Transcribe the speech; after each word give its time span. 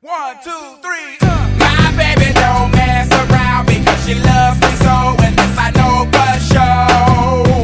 One, 0.00 0.40
two, 0.40 0.80
three. 0.80 1.20
Uh. 1.20 1.60
My 1.60 1.92
baby 1.92 2.32
don't 2.32 2.72
mess 2.72 3.04
around 3.12 3.68
because 3.68 4.00
she 4.08 4.16
loves 4.16 4.56
me 4.56 4.72
so, 4.80 5.12
and 5.20 5.36
this 5.36 5.52
I 5.60 5.68
know 5.76 6.08
for 6.08 6.32
sure. 6.40 7.60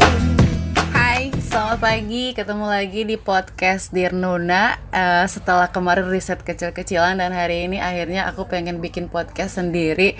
Hai, 0.93 1.33
selamat 1.33 1.81
pagi. 1.81 2.37
Ketemu 2.37 2.69
lagi 2.69 3.09
di 3.09 3.17
podcast 3.17 3.89
Dear 3.89 4.13
Nuna. 4.13 4.77
Eh, 4.93 5.25
setelah 5.25 5.73
kemarin 5.73 6.05
riset 6.13 6.45
kecil-kecilan 6.45 7.17
dan 7.17 7.33
hari 7.33 7.65
ini 7.65 7.81
akhirnya 7.81 8.29
aku 8.29 8.45
pengen 8.45 8.85
bikin 8.85 9.09
podcast 9.09 9.57
sendiri. 9.57 10.13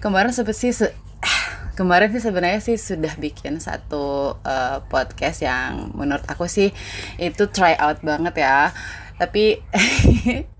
Kemarin 0.00 0.32
sih 0.32 0.72
se- 0.72 0.96
kemarin 1.76 2.08
sih 2.16 2.24
sebenarnya 2.24 2.64
sih 2.64 2.80
sudah 2.80 3.12
bikin 3.20 3.60
satu 3.60 4.40
eh, 4.40 4.80
podcast 4.88 5.44
yang 5.44 5.92
menurut 5.92 6.24
aku 6.32 6.48
sih 6.48 6.72
itu 7.20 7.44
try 7.52 7.76
out 7.76 8.00
banget 8.00 8.40
ya. 8.40 8.72
Tapi 9.20 9.60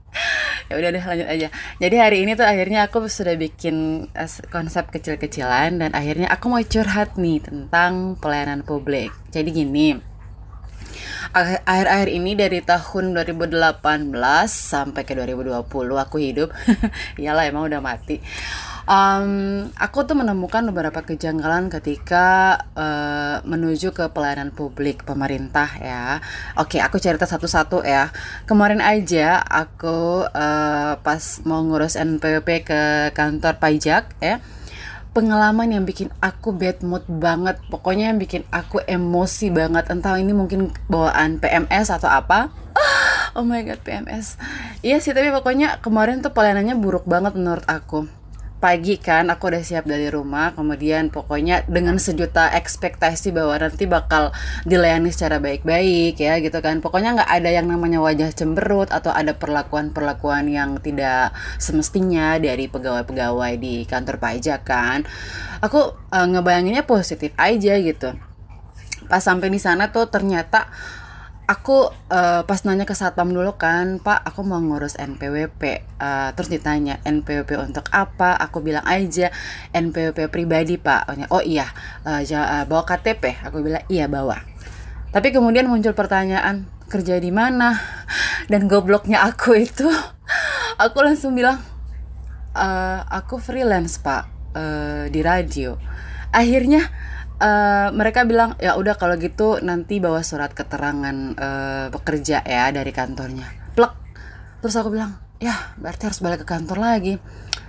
ya 0.69 0.75
udah 0.77 0.91
deh 0.93 1.05
lanjut 1.05 1.29
aja. 1.29 1.49
Jadi 1.81 1.97
hari 1.97 2.17
ini 2.25 2.37
tuh 2.37 2.45
akhirnya 2.45 2.89
aku 2.89 3.09
sudah 3.09 3.35
bikin 3.41 4.09
eh, 4.13 4.31
konsep 4.53 4.93
kecil-kecilan 4.93 5.81
dan 5.81 5.91
akhirnya 5.97 6.29
aku 6.29 6.53
mau 6.53 6.61
curhat 6.61 7.17
nih 7.17 7.41
tentang 7.41 8.17
pelayanan 8.21 8.61
publik. 8.65 9.13
Jadi 9.33 9.49
gini, 9.53 9.89
Akhir- 11.29 11.61
akhir-akhir 11.69 12.09
ini 12.09 12.33
dari 12.33 12.61
tahun 12.65 13.13
2018 13.13 13.85
sampai 14.49 15.03
ke 15.05 15.13
2020 15.13 15.69
aku 16.01 16.17
hidup 16.17 16.49
iyalah 17.21 17.45
emang 17.45 17.69
udah 17.69 17.85
mati 17.85 18.17
Em, 18.89 19.69
aku 19.77 20.09
tuh 20.09 20.17
menemukan 20.17 20.65
beberapa 20.73 21.05
kejanggalan 21.05 21.69
ketika 21.69 22.57
eh, 22.73 23.37
menuju 23.45 23.93
ke 23.93 24.09
pelayanan 24.09 24.49
publik 24.49 25.05
pemerintah 25.05 25.69
ya. 25.77 26.25
Oke 26.57 26.81
aku 26.81 26.97
cerita 26.97 27.29
satu-satu 27.29 27.85
ya. 27.85 28.09
Kemarin 28.49 28.81
aja 28.81 29.45
aku 29.45 30.25
eh, 30.33 30.97
pas 31.05 31.23
mau 31.45 31.61
ngurus 31.69 32.01
NPWP 32.01 32.49
ke 32.65 32.81
kantor 33.13 33.61
pajak 33.61 34.17
ya 34.25 34.41
pengalaman 35.13 35.69
yang 35.75 35.85
bikin 35.85 36.09
aku 36.25 36.55
bad 36.57 36.81
mood 36.81 37.03
banget 37.11 37.59
pokoknya 37.69 38.15
yang 38.15 38.23
bikin 38.23 38.47
aku 38.55 38.81
emosi 38.87 39.51
banget 39.51 39.91
entah 39.91 40.15
ini 40.17 40.33
mungkin 40.33 40.73
bawaan 40.89 41.37
PMS 41.43 41.93
atau 41.93 42.09
apa. 42.09 42.49
Oh 43.37 43.45
my 43.45 43.61
god 43.63 43.85
PMS 43.85 44.41
iya 44.83 44.99
sih 44.99 45.15
tapi 45.15 45.31
pokoknya 45.31 45.79
kemarin 45.85 46.25
tuh 46.25 46.35
pelayanannya 46.35 46.75
buruk 46.81 47.07
banget 47.07 47.39
menurut 47.39 47.63
aku 47.71 48.09
pagi 48.59 48.99
kan 48.99 49.31
aku 49.31 49.55
udah 49.55 49.63
siap 49.63 49.87
dari 49.87 50.11
rumah. 50.11 50.53
Kemudian 50.55 51.09
pokoknya 51.15 51.65
dengan 51.71 51.97
sejuta 51.97 52.51
ekspektasi 52.53 53.31
bahwa 53.31 53.55
nanti 53.59 53.87
bakal 53.87 54.35
dilayani 54.67 55.15
secara 55.15 55.39
baik-baik 55.39 56.19
ya 56.19 56.43
gitu 56.43 56.59
kan. 56.59 56.83
Pokoknya 56.83 57.23
nggak 57.23 57.31
ada 57.31 57.51
yang 57.51 57.67
namanya 57.71 58.03
wajah 58.03 58.35
cemberut 58.35 58.91
atau 58.91 59.15
ada 59.15 59.35
perlakuan-perlakuan 59.35 60.51
yang 60.51 60.77
tidak 60.83 61.33
semestinya 61.63 62.37
dari 62.37 62.67
pegawai-pegawai 62.67 63.55
di 63.57 63.87
kantor 63.87 64.19
pajak 64.19 64.67
kan. 64.67 65.07
Aku 65.63 65.95
eh, 66.13 66.27
ngebayanginnya 66.27 66.85
positif 66.85 67.33
aja 67.39 67.79
gitu. 67.79 68.15
Pas 69.09 69.25
sampai 69.25 69.49
di 69.49 69.63
sana 69.63 69.89
tuh 69.89 70.11
ternyata 70.11 70.69
aku 71.49 71.89
eh, 72.13 72.45
pas 72.45 72.61
nanya 72.69 72.85
ke 72.85 72.93
satpam 72.93 73.33
dulu 73.33 73.57
kan 73.57 73.99
pak 74.05 74.21
aku 74.29 74.45
mau 74.45 74.61
ngurus 74.61 75.01
NPWP 75.01 75.89
Eh, 75.99 76.31
terus 76.39 76.47
ditanya 76.47 77.03
NPWP 77.03 77.59
untuk 77.59 77.91
apa? 77.91 78.39
Aku 78.39 78.63
bilang 78.63 78.87
aja 78.87 79.35
NPWP 79.75 80.31
pribadi 80.31 80.79
pak. 80.79 81.11
Oh 81.35 81.43
iya. 81.43 81.67
Eh, 82.07 82.23
bawa 82.71 82.87
KTP 82.87 83.43
aku 83.43 83.67
bilang 83.67 83.83
iya 83.91 84.07
bawa. 84.07 84.39
Tapi 85.11 85.35
kemudian 85.35 85.67
muncul 85.67 85.99
pertanyaan 85.99 86.71
kerja 86.87 87.19
di 87.19 87.35
mana? 87.35 87.75
Dan 88.47 88.71
gobloknya 88.71 89.27
aku 89.27 89.59
itu 89.59 89.91
aku 90.85 90.99
langsung 91.03 91.35
bilang 91.35 91.59
"Eh, 92.55 93.01
aku 93.11 93.43
freelance 93.43 93.99
pak 93.99 94.31
eh, 94.55 95.05
di 95.11 95.19
radio. 95.27 95.75
Akhirnya 96.31 96.87
eh, 97.39 97.89
mereka 97.95 98.27
bilang 98.27 98.55
ya 98.59 98.75
udah 98.75 98.95
kalau 98.99 99.15
gitu 99.19 99.63
nanti 99.63 99.99
bawa 99.99 100.23
surat 100.23 100.53
keterangan 100.53 101.17
eh, 101.35 101.87
bekerja 101.91 102.45
ya 102.45 102.71
dari 102.71 102.91
kantornya. 102.91 103.49
Plek. 103.75 103.93
Terus 104.63 104.75
aku 104.79 104.95
bilang 104.95 105.19
ya 105.39 105.55
berarti 105.79 106.11
harus 106.11 106.19
balik 106.19 106.43
ke 106.43 106.47
kantor 106.51 106.79
lagi 106.83 107.15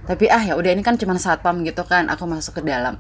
tapi 0.10 0.26
ah 0.26 0.42
ya 0.42 0.58
udah 0.58 0.74
ini 0.74 0.82
kan 0.82 0.98
cuma 0.98 1.14
satpam 1.22 1.62
gitu 1.62 1.86
kan 1.86 2.10
aku 2.10 2.26
masuk 2.26 2.58
ke 2.60 2.62
dalam. 2.66 2.98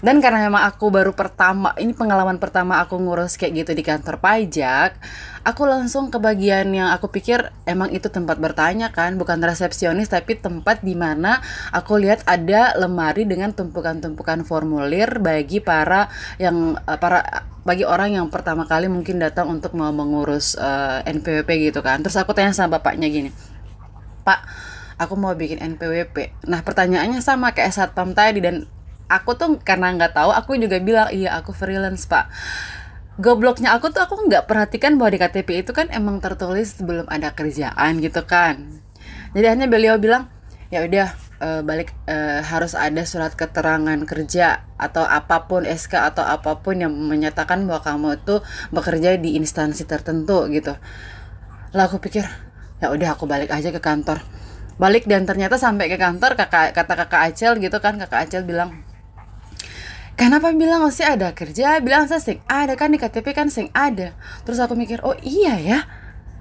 Dan 0.00 0.24
karena 0.24 0.48
memang 0.48 0.64
aku 0.64 0.88
baru 0.88 1.12
pertama 1.12 1.76
ini 1.76 1.92
pengalaman 1.92 2.40
pertama 2.40 2.80
aku 2.80 2.96
ngurus 2.96 3.36
kayak 3.36 3.68
gitu 3.68 3.76
di 3.76 3.84
kantor 3.84 4.16
pajak 4.16 4.96
aku 5.40 5.64
langsung 5.64 6.12
ke 6.12 6.20
bagian 6.20 6.68
yang 6.72 6.92
aku 6.92 7.08
pikir 7.08 7.48
emang 7.64 7.88
itu 7.92 8.12
tempat 8.12 8.36
bertanya 8.36 8.92
kan 8.92 9.16
bukan 9.16 9.40
resepsionis 9.40 10.12
tapi 10.12 10.36
tempat 10.36 10.84
di 10.84 10.92
mana 10.92 11.40
aku 11.72 11.96
lihat 11.96 12.24
ada 12.28 12.76
lemari 12.76 13.24
dengan 13.24 13.52
tumpukan-tumpukan 13.56 14.44
formulir 14.44 15.20
bagi 15.20 15.64
para 15.64 16.12
yang 16.36 16.76
eh, 16.76 16.98
para 17.00 17.48
bagi 17.64 17.84
orang 17.84 18.16
yang 18.16 18.26
pertama 18.32 18.64
kali 18.64 18.88
mungkin 18.88 19.20
datang 19.20 19.48
untuk 19.48 19.72
mau 19.76 19.92
mengurus 19.92 20.56
eh, 20.56 21.04
NPWP 21.08 21.72
gitu 21.72 21.80
kan. 21.80 22.00
Terus 22.04 22.16
aku 22.20 22.36
tanya 22.36 22.52
sama 22.52 22.80
bapaknya 22.80 23.08
gini 23.08 23.32
Pak, 24.20 24.40
aku 25.00 25.16
mau 25.16 25.32
bikin 25.32 25.56
NPWP. 25.56 26.44
Nah, 26.44 26.60
pertanyaannya 26.60 27.24
sama 27.24 27.56
kayak 27.56 27.72
satpam 27.72 28.12
tadi 28.12 28.44
dan 28.44 28.68
aku 29.08 29.32
tuh 29.32 29.56
karena 29.64 29.96
nggak 29.96 30.12
tahu, 30.12 30.30
aku 30.30 30.60
juga 30.60 30.76
bilang 30.76 31.08
iya 31.08 31.40
aku 31.40 31.56
freelance 31.56 32.04
Pak. 32.04 32.28
Gobloknya 33.16 33.72
aku 33.72 33.88
tuh 33.88 34.04
aku 34.04 34.28
nggak 34.28 34.44
perhatikan 34.44 35.00
bahwa 35.00 35.16
di 35.16 35.18
KTP 35.20 35.64
itu 35.64 35.72
kan 35.72 35.88
emang 35.88 36.20
tertulis 36.20 36.76
belum 36.84 37.08
ada 37.08 37.32
kerjaan 37.32 38.04
gitu 38.04 38.20
kan. 38.28 38.80
Jadi 39.32 39.46
hanya 39.48 39.66
beliau 39.66 39.96
bilang 39.96 40.28
ya 40.70 40.86
udah 40.86 41.08
eh, 41.42 41.60
balik 41.66 41.92
eh, 42.06 42.40
harus 42.44 42.78
ada 42.78 43.02
surat 43.04 43.34
keterangan 43.34 43.98
kerja 44.06 44.64
atau 44.78 45.04
apa 45.04 45.50
pun 45.50 45.66
SK 45.66 46.14
atau 46.14 46.24
apa 46.24 46.62
pun 46.62 46.78
yang 46.78 46.92
menyatakan 46.94 47.66
bahwa 47.66 47.82
kamu 47.82 48.08
itu 48.22 48.40
bekerja 48.72 49.18
di 49.18 49.36
instansi 49.36 49.84
tertentu 49.84 50.46
gitu. 50.48 50.76
Lah 51.76 51.84
aku 51.90 52.00
pikir 52.00 52.24
ya 52.80 52.88
udah 52.88 53.18
aku 53.18 53.28
balik 53.28 53.52
aja 53.52 53.68
ke 53.68 53.82
kantor. 53.82 54.24
Balik 54.80 55.04
dan 55.04 55.28
ternyata 55.28 55.60
sampai 55.60 55.92
ke 55.92 56.00
kantor 56.00 56.40
kakak 56.40 56.72
kata 56.72 56.94
kakak 57.04 57.20
Acel 57.28 57.60
gitu 57.60 57.76
kan 57.84 58.00
kakak 58.00 58.24
Acel 58.24 58.48
bilang 58.48 58.80
Kenapa 60.16 60.52
bilang 60.52 60.84
sih 60.92 61.04
ada 61.04 61.32
kerja? 61.32 61.80
Bilang 61.80 62.04
saya 62.04 62.20
sing 62.20 62.44
ada 62.44 62.76
kan 62.76 62.92
di 62.92 63.00
KTP 63.00 63.32
kan 63.32 63.48
sing 63.48 63.72
ada. 63.72 64.12
Terus 64.44 64.60
aku 64.60 64.76
mikir 64.76 65.00
oh 65.00 65.16
iya 65.20 65.56
ya. 65.56 65.78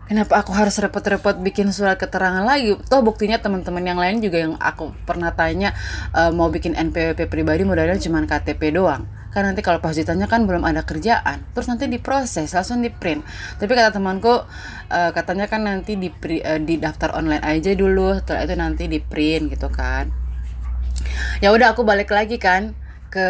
Kenapa 0.03 0.41
aku 0.41 0.51
harus 0.51 0.75
repot-repot 0.79 1.39
bikin 1.39 1.71
surat 1.71 1.95
keterangan 1.95 2.43
lagi? 2.43 2.75
Toh 2.91 2.99
buktinya 2.99 3.39
teman-teman 3.39 3.83
yang 3.85 3.95
lain 3.95 4.19
juga 4.19 4.43
yang 4.43 4.59
aku 4.59 4.91
pernah 5.07 5.31
tanya 5.31 5.71
eh, 6.11 6.27
mau 6.27 6.51
bikin 6.51 6.75
NPWP 6.75 7.31
pribadi 7.31 7.63
mudah-mudahan 7.63 8.03
cuma 8.03 8.19
KTP 8.27 8.75
doang. 8.75 9.07
Kan 9.29 9.45
nanti 9.45 9.61
kalau 9.61 9.77
pas 9.77 9.93
ditanya 9.93 10.25
kan 10.25 10.49
belum 10.49 10.65
ada 10.65 10.81
kerjaan, 10.81 11.45
terus 11.53 11.69
nanti 11.69 11.85
diproses 11.85 12.49
langsung 12.49 12.81
di 12.81 12.89
print. 12.89 13.21
Tapi 13.61 13.69
kata 13.69 13.93
temanku 13.93 14.41
eh, 14.89 15.11
katanya 15.13 15.45
kan 15.45 15.69
nanti 15.69 15.93
di 15.93 16.09
eh, 16.41 16.57
di 16.57 16.81
daftar 16.81 17.13
online 17.13 17.45
aja 17.45 17.77
dulu, 17.77 18.17
setelah 18.17 18.49
itu 18.49 18.55
nanti 18.57 18.83
di 18.89 18.97
print 18.97 19.53
gitu 19.53 19.69
kan. 19.69 20.09
Ya 21.45 21.53
udah 21.53 21.77
aku 21.77 21.85
balik 21.85 22.09
lagi 22.09 22.41
kan 22.41 22.73
ke 23.13 23.25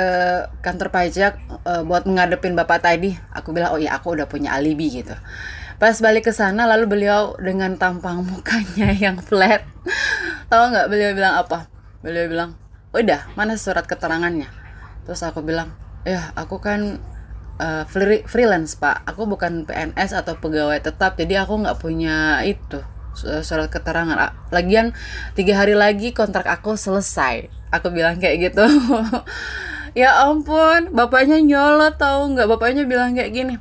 kantor 0.64 0.88
pajak 0.92 1.36
eh, 1.68 1.84
buat 1.84 2.08
mengadepin 2.08 2.56
bapak 2.56 2.80
tadi. 2.80 3.20
Aku 3.36 3.52
bilang 3.52 3.76
oh 3.76 3.80
iya 3.80 4.00
aku 4.00 4.16
udah 4.16 4.28
punya 4.32 4.56
alibi 4.56 5.04
gitu. 5.04 5.16
Pas 5.80 5.96
balik 6.00 6.28
ke 6.28 6.34
sana 6.36 6.68
lalu 6.68 6.92
beliau 6.92 7.36
dengan 7.40 7.76
tampang 7.76 8.24
mukanya 8.30 8.96
yang 8.96 9.20
flat. 9.20 9.68
Tahu 10.48 10.64
nggak 10.72 10.88
beliau 10.88 11.12
bilang 11.12 11.44
apa? 11.44 11.68
Beliau 12.00 12.32
bilang 12.32 12.52
udah 12.96 13.28
mana 13.36 13.60
surat 13.60 13.84
keterangannya? 13.84 14.48
Terus 15.04 15.22
aku 15.28 15.44
bilang 15.44 15.89
ya 16.08 16.32
aku 16.36 16.60
kan 16.64 17.00
eh, 17.60 17.84
free- 17.88 18.26
freelance 18.28 18.76
pak. 18.80 19.04
Aku 19.10 19.28
bukan 19.28 19.68
PNS 19.68 20.16
atau 20.16 20.36
pegawai 20.40 20.80
tetap 20.80 21.20
jadi 21.20 21.44
aku 21.44 21.60
nggak 21.64 21.80
punya 21.80 22.40
itu 22.48 22.80
su- 23.16 23.30
surat 23.44 23.68
keterangan. 23.72 24.16
Lagian 24.54 24.96
tiga 25.36 25.60
hari 25.60 25.76
lagi 25.76 26.12
kontrak 26.16 26.48
aku 26.48 26.76
selesai. 26.80 27.52
Aku 27.72 27.92
bilang 27.94 28.18
kayak 28.22 28.52
gitu. 28.52 28.64
Ya 29.98 30.22
ampun 30.22 30.94
bapaknya 30.94 31.42
nyolot 31.42 31.98
tahu 31.98 32.38
nggak? 32.38 32.46
Bapaknya 32.46 32.86
bilang 32.86 33.18
kayak 33.18 33.34
gini. 33.34 33.56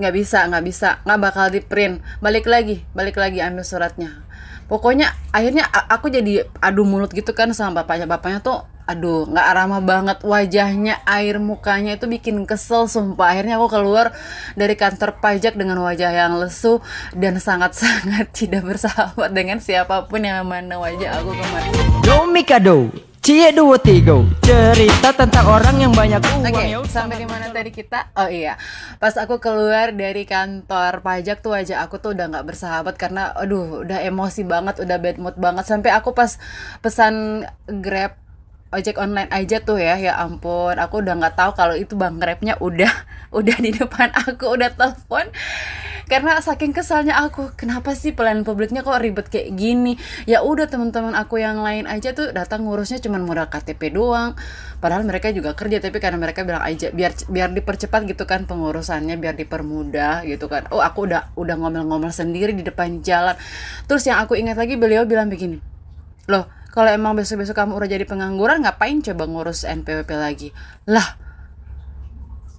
Nggak 0.00 0.14
bisa 0.16 0.48
nggak 0.48 0.64
bisa 0.64 0.88
nggak 1.04 1.20
bakal 1.20 1.46
di 1.52 1.60
print 1.64 2.00
balik 2.20 2.48
lagi 2.48 2.84
balik 2.96 3.20
lagi 3.20 3.44
ambil 3.44 3.64
suratnya. 3.64 4.24
Pokoknya 4.72 5.12
akhirnya 5.36 5.68
aku 5.68 6.10
jadi 6.10 6.48
adu 6.64 6.82
mulut 6.88 7.12
gitu 7.12 7.36
kan 7.36 7.52
sama 7.52 7.84
bapaknya. 7.84 8.08
Bapaknya 8.08 8.40
tuh 8.40 8.64
aduh 8.86 9.26
nggak 9.26 9.48
ramah 9.50 9.82
banget 9.82 10.18
wajahnya 10.22 11.02
air 11.10 11.42
mukanya 11.42 11.98
itu 11.98 12.06
bikin 12.06 12.46
kesel 12.46 12.86
sumpah 12.86 13.34
akhirnya 13.34 13.58
aku 13.58 13.66
keluar 13.66 14.14
dari 14.54 14.78
kantor 14.78 15.18
pajak 15.18 15.58
dengan 15.58 15.82
wajah 15.82 16.14
yang 16.14 16.38
lesu 16.38 16.78
dan 17.10 17.42
sangat-sangat 17.42 18.30
tidak 18.38 18.62
bersahabat 18.62 19.34
dengan 19.34 19.58
siapa 19.58 20.06
pun 20.06 20.22
yang 20.22 20.46
memandang 20.46 20.78
wajah 20.78 21.18
aku 21.18 21.34
kemarin 21.34 21.72
Yo 22.06 22.30
Mikado, 22.30 22.94
Cie 23.18 23.50
dua 23.50 23.74
tiga 23.82 24.22
cerita 24.46 25.10
tentang 25.10 25.50
orang 25.50 25.82
yang 25.82 25.90
banyak 25.90 26.22
uang 26.22 26.46
Oke, 26.46 26.70
ya 26.70 26.78
udah. 26.78 26.86
sampai 26.86 27.18
di 27.18 27.26
mana 27.26 27.50
tadi 27.50 27.74
kita? 27.74 28.14
Oh 28.14 28.30
iya, 28.30 28.54
pas 29.02 29.18
aku 29.18 29.42
keluar 29.42 29.90
dari 29.90 30.22
kantor 30.22 31.02
pajak 31.02 31.42
tuh 31.42 31.58
aja 31.58 31.82
aku 31.82 31.98
tuh 31.98 32.14
udah 32.14 32.30
nggak 32.30 32.46
bersahabat 32.46 32.94
karena, 32.94 33.34
aduh, 33.34 33.82
udah 33.82 33.98
emosi 34.06 34.46
banget, 34.46 34.78
udah 34.78 35.02
bad 35.02 35.18
mood 35.18 35.34
banget. 35.42 35.66
Sampai 35.66 35.90
aku 35.90 36.14
pas 36.14 36.38
pesan 36.78 37.42
Grab 37.66 38.14
ojek 38.74 38.98
online 38.98 39.30
aja 39.30 39.62
tuh 39.62 39.78
ya, 39.78 39.94
ya 39.94 40.18
ampun, 40.18 40.74
aku 40.76 40.98
udah 41.02 41.14
nggak 41.14 41.38
tahu 41.38 41.50
kalau 41.54 41.74
itu 41.78 41.94
bang 41.94 42.18
Grabnya 42.18 42.58
udah 42.58 42.90
udah 43.38 43.56
di 43.62 43.70
depan 43.70 44.10
aku, 44.12 44.58
udah 44.58 44.74
telepon. 44.74 45.30
Karena 46.06 46.38
saking 46.38 46.70
kesalnya 46.70 47.18
aku, 47.18 47.50
kenapa 47.58 47.90
sih 47.98 48.14
pelayanan 48.14 48.46
publiknya 48.46 48.86
kok 48.86 49.02
ribet 49.02 49.26
kayak 49.26 49.58
gini? 49.58 49.98
Ya 50.22 50.38
udah 50.38 50.70
teman-teman 50.70 51.18
aku 51.18 51.42
yang 51.42 51.58
lain 51.58 51.90
aja 51.90 52.14
tuh 52.14 52.30
datang 52.30 52.62
ngurusnya 52.62 53.02
cuman 53.02 53.26
modal 53.26 53.50
KTP 53.50 53.90
doang. 53.90 54.38
Padahal 54.78 55.02
mereka 55.02 55.34
juga 55.34 55.58
kerja 55.58 55.82
tapi 55.82 55.98
karena 55.98 56.22
mereka 56.22 56.46
bilang 56.46 56.62
aja 56.62 56.94
biar 56.94 57.10
biar 57.26 57.50
dipercepat 57.50 58.06
gitu 58.06 58.22
kan 58.22 58.46
pengurusannya, 58.46 59.18
biar 59.18 59.34
dipermudah 59.34 60.22
gitu 60.30 60.46
kan. 60.46 60.70
Oh, 60.70 60.78
aku 60.78 61.10
udah 61.10 61.34
udah 61.34 61.58
ngomel-ngomel 61.58 62.14
sendiri 62.14 62.54
di 62.54 62.62
depan 62.62 63.02
jalan. 63.02 63.34
Terus 63.90 64.06
yang 64.06 64.22
aku 64.22 64.38
ingat 64.38 64.54
lagi 64.54 64.78
beliau 64.78 65.10
bilang 65.10 65.26
begini. 65.26 65.58
Loh, 66.30 66.46
kalau 66.76 66.92
emang 66.92 67.16
besok-besok 67.16 67.56
kamu 67.56 67.72
udah 67.72 67.88
jadi 67.88 68.04
pengangguran 68.04 68.60
ngapain 68.60 69.00
coba 69.00 69.24
ngurus 69.24 69.64
NPWP 69.64 70.10
lagi? 70.12 70.48
Lah, 70.84 71.16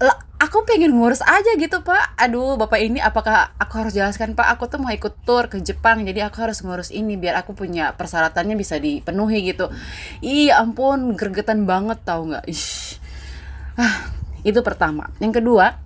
lah 0.01 0.17
aku 0.41 0.65
pengen 0.65 0.97
ngurus 0.97 1.21
aja 1.21 1.53
gitu 1.53 1.85
pak. 1.85 2.17
Aduh 2.17 2.57
bapak 2.57 2.81
ini 2.81 2.97
apakah 2.97 3.53
aku 3.61 3.77
harus 3.77 3.93
jelaskan 3.93 4.33
pak? 4.33 4.57
Aku 4.57 4.65
tuh 4.65 4.81
mau 4.81 4.89
ikut 4.89 5.21
tour 5.21 5.45
ke 5.53 5.61
Jepang 5.61 6.01
jadi 6.01 6.33
aku 6.33 6.49
harus 6.49 6.65
ngurus 6.65 6.89
ini 6.89 7.13
biar 7.13 7.37
aku 7.45 7.53
punya 7.53 7.93
persyaratannya 7.93 8.57
bisa 8.57 8.81
dipenuhi 8.81 9.53
gitu. 9.53 9.69
Iya 10.25 10.65
ampun 10.65 11.13
gregetan 11.13 11.69
banget 11.69 12.01
tau 12.01 12.25
nggak? 12.25 12.49
Ah, 13.77 14.09
itu 14.41 14.57
pertama. 14.65 15.13
Yang 15.21 15.45
kedua 15.45 15.77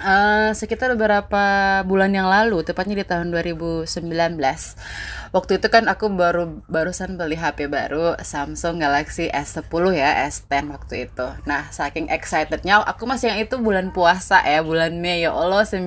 eh, 0.00 0.50
sekitar 0.54 0.94
beberapa 0.94 1.44
bulan 1.84 2.10
yang 2.14 2.30
lalu 2.30 2.62
tepatnya 2.62 2.98
di 2.98 3.06
tahun 3.06 3.30
2019 3.34 3.86
waktu 5.28 5.60
itu 5.60 5.66
kan 5.68 5.84
aku 5.86 6.08
baru 6.08 6.64
barusan 6.66 7.20
beli 7.20 7.36
HP 7.36 7.68
baru 7.68 8.16
Samsung 8.16 8.80
Galaxy 8.80 9.28
S10 9.28 9.84
ya 9.92 10.24
S10 10.28 10.64
waktu 10.72 10.94
itu. 11.10 11.26
Nah 11.44 11.68
saking 11.68 12.08
excitednya 12.08 12.80
aku 12.80 13.04
masih 13.04 13.36
yang 13.36 13.40
itu 13.44 13.60
bulan 13.60 13.92
puasa 13.92 14.40
ya 14.44 14.64
bulan 14.64 14.96
Mei. 14.96 15.24
Ya 15.24 15.36
Allah 15.36 15.68
19 15.68 15.84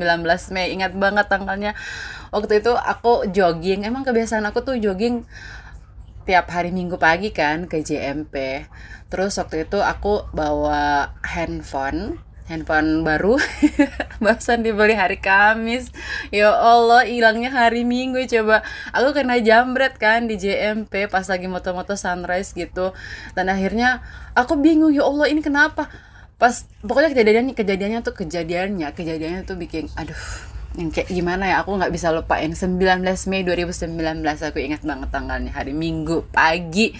Mei. 0.54 0.76
Ingat 0.78 0.94
banget 0.94 1.26
tanggalnya. 1.26 1.74
Waktu 2.30 2.62
itu 2.62 2.72
aku 2.78 3.28
jogging. 3.34 3.84
Emang 3.84 4.06
kebiasaan 4.06 4.46
aku 4.46 4.62
tuh 4.62 4.78
jogging 4.78 5.26
tiap 6.22 6.54
hari 6.54 6.70
minggu 6.70 7.02
pagi 7.02 7.34
kan 7.34 7.66
ke 7.66 7.82
JMP 7.82 8.66
terus 9.12 9.36
waktu 9.36 9.68
itu 9.68 9.84
aku 9.84 10.24
bawa 10.32 11.12
handphone 11.26 12.22
handphone 12.52 13.08
baru. 13.08 13.40
Barusan 14.24 14.62
dibeli 14.68 14.94
hari 14.94 15.24
Kamis. 15.24 15.88
Ya 16.36 16.52
Allah 16.52 17.08
hilangnya 17.08 17.48
hari 17.48 17.88
Minggu 17.88 18.20
coba. 18.28 18.68
Aku 18.92 19.16
kena 19.16 19.40
jambret 19.40 19.96
kan 19.96 20.28
di 20.28 20.36
JMP 20.36 21.08
pas 21.08 21.24
lagi 21.32 21.48
moto-moto 21.48 21.96
sunrise 21.96 22.52
gitu. 22.52 22.92
Dan 23.32 23.48
akhirnya 23.48 24.04
aku 24.36 24.60
bingung 24.60 24.92
ya 24.92 25.08
Allah 25.08 25.32
ini 25.32 25.40
kenapa? 25.40 25.88
Pas 26.36 26.68
pokoknya 26.84 27.16
kejadiannya 27.16 27.54
kejadiannya 27.56 28.00
tuh 28.04 28.16
kejadiannya 28.20 28.92
kejadiannya 28.92 29.42
tuh 29.48 29.56
bikin 29.56 29.88
aduh 29.96 30.18
yang 30.76 30.88
kayak 30.88 31.12
gimana 31.12 31.52
ya 31.52 31.56
aku 31.64 31.80
nggak 31.80 31.92
bisa 31.92 32.12
lupain. 32.12 32.52
19 32.52 32.78
Mei 33.32 33.48
2019 33.48 33.96
aku 34.24 34.60
ingat 34.60 34.84
banget 34.84 35.10
tanggalnya 35.12 35.52
hari 35.56 35.72
Minggu 35.72 36.28
pagi 36.32 36.92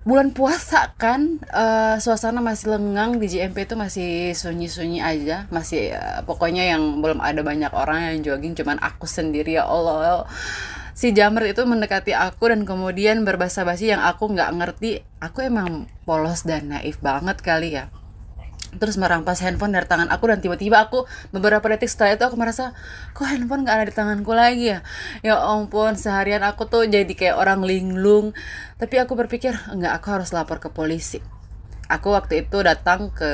bulan 0.00 0.32
puasa 0.32 0.96
kan 0.96 1.36
eh, 1.44 1.96
suasana 2.00 2.40
masih 2.40 2.72
lengang 2.72 3.20
di 3.20 3.28
JMP 3.28 3.68
itu 3.68 3.76
masih 3.76 4.32
sunyi-sunyi 4.32 5.04
aja 5.04 5.44
masih 5.52 5.92
eh, 5.92 6.20
pokoknya 6.24 6.72
yang 6.72 7.04
belum 7.04 7.20
ada 7.20 7.44
banyak 7.44 7.72
orang 7.76 8.16
yang 8.16 8.18
jogging 8.24 8.56
cuman 8.56 8.80
aku 8.80 9.04
sendiri 9.04 9.60
ya 9.60 9.68
Allah. 9.68 10.24
Si 10.96 11.16
Jamret 11.16 11.56
itu 11.56 11.64
mendekati 11.64 12.12
aku 12.12 12.52
dan 12.52 12.68
kemudian 12.68 13.24
berbahasa 13.24 13.64
basi 13.64 13.88
yang 13.88 14.04
aku 14.04 14.36
nggak 14.36 14.52
ngerti. 14.52 15.00
Aku 15.16 15.40
emang 15.40 15.88
polos 16.04 16.44
dan 16.44 16.68
naif 16.68 17.00
banget 17.00 17.40
kali 17.40 17.72
ya 17.80 17.88
terus 18.78 18.94
merampas 19.00 19.42
handphone 19.42 19.74
dari 19.74 19.88
tangan 19.88 20.06
aku 20.12 20.30
dan 20.30 20.38
tiba-tiba 20.38 20.86
aku 20.86 21.08
beberapa 21.34 21.66
detik 21.66 21.90
setelah 21.90 22.14
itu 22.14 22.24
aku 22.28 22.36
merasa 22.38 22.70
kok 23.16 23.26
handphone 23.26 23.66
nggak 23.66 23.76
ada 23.82 23.86
di 23.88 23.94
tanganku 23.94 24.30
lagi 24.30 24.76
ya? 24.76 24.80
Ya 25.26 25.40
ampun 25.40 25.98
seharian 25.98 26.46
aku 26.46 26.70
tuh 26.70 26.86
jadi 26.86 27.10
kayak 27.10 27.36
orang 27.40 27.66
linglung. 27.66 28.36
Tapi 28.78 29.02
aku 29.02 29.18
berpikir 29.18 29.58
enggak 29.72 29.98
aku 29.98 30.06
harus 30.20 30.30
lapor 30.30 30.62
ke 30.62 30.70
polisi. 30.70 31.18
Aku 31.90 32.14
waktu 32.14 32.46
itu 32.46 32.62
datang 32.62 33.10
ke 33.10 33.32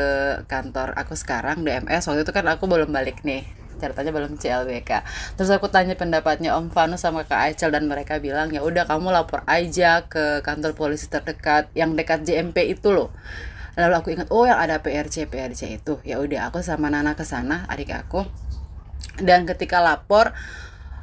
kantor 0.49 0.97
aku 0.97 1.13
sekarang 1.13 1.61
DMS 1.61 2.09
waktu 2.09 2.25
itu 2.25 2.33
kan 2.33 2.49
aku 2.49 2.65
belum 2.65 2.89
balik 2.89 3.21
nih 3.21 3.45
ceritanya 3.77 4.13
belum 4.13 4.41
CLBK 4.41 4.91
terus 5.37 5.53
aku 5.53 5.69
tanya 5.69 5.93
pendapatnya 5.95 6.57
Om 6.57 6.73
Vanu 6.73 6.97
sama 6.97 7.29
Kak 7.29 7.53
Acel 7.53 7.71
dan 7.71 7.85
mereka 7.85 8.17
bilang 8.19 8.49
ya 8.49 8.65
udah 8.65 8.89
kamu 8.89 9.13
lapor 9.13 9.45
aja 9.45 10.09
ke 10.09 10.41
kantor 10.41 10.73
polisi 10.73 11.07
terdekat 11.13 11.69
yang 11.77 11.93
dekat 11.95 12.25
JMP 12.25 12.73
itu 12.73 12.91
loh 12.91 13.13
lalu 13.77 13.95
aku 13.95 14.09
ingat 14.17 14.33
oh 14.33 14.49
yang 14.49 14.57
ada 14.57 14.81
PRC 14.81 15.29
PRC 15.29 15.77
itu. 15.77 16.01
Ya 16.03 16.17
udah 16.17 16.49
aku 16.49 16.65
sama 16.65 16.89
Nana 16.89 17.13
ke 17.13 17.29
sana 17.29 17.69
adik 17.69 17.93
aku. 17.93 18.25
Dan 19.21 19.45
ketika 19.45 19.85
lapor 19.85 20.33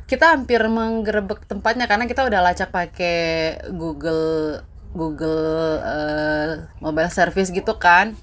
kita 0.09 0.35
hampir 0.35 0.59
menggerebek 0.65 1.45
tempatnya 1.47 1.85
karena 1.87 2.09
kita 2.09 2.25
udah 2.25 2.41
lacak 2.43 2.73
pakai 2.73 3.61
Google 3.71 4.61
Google 4.93 5.81
eh, 5.85 6.51
mobile 6.81 7.13
service 7.13 7.53
gitu 7.53 7.77
kan. 7.77 8.17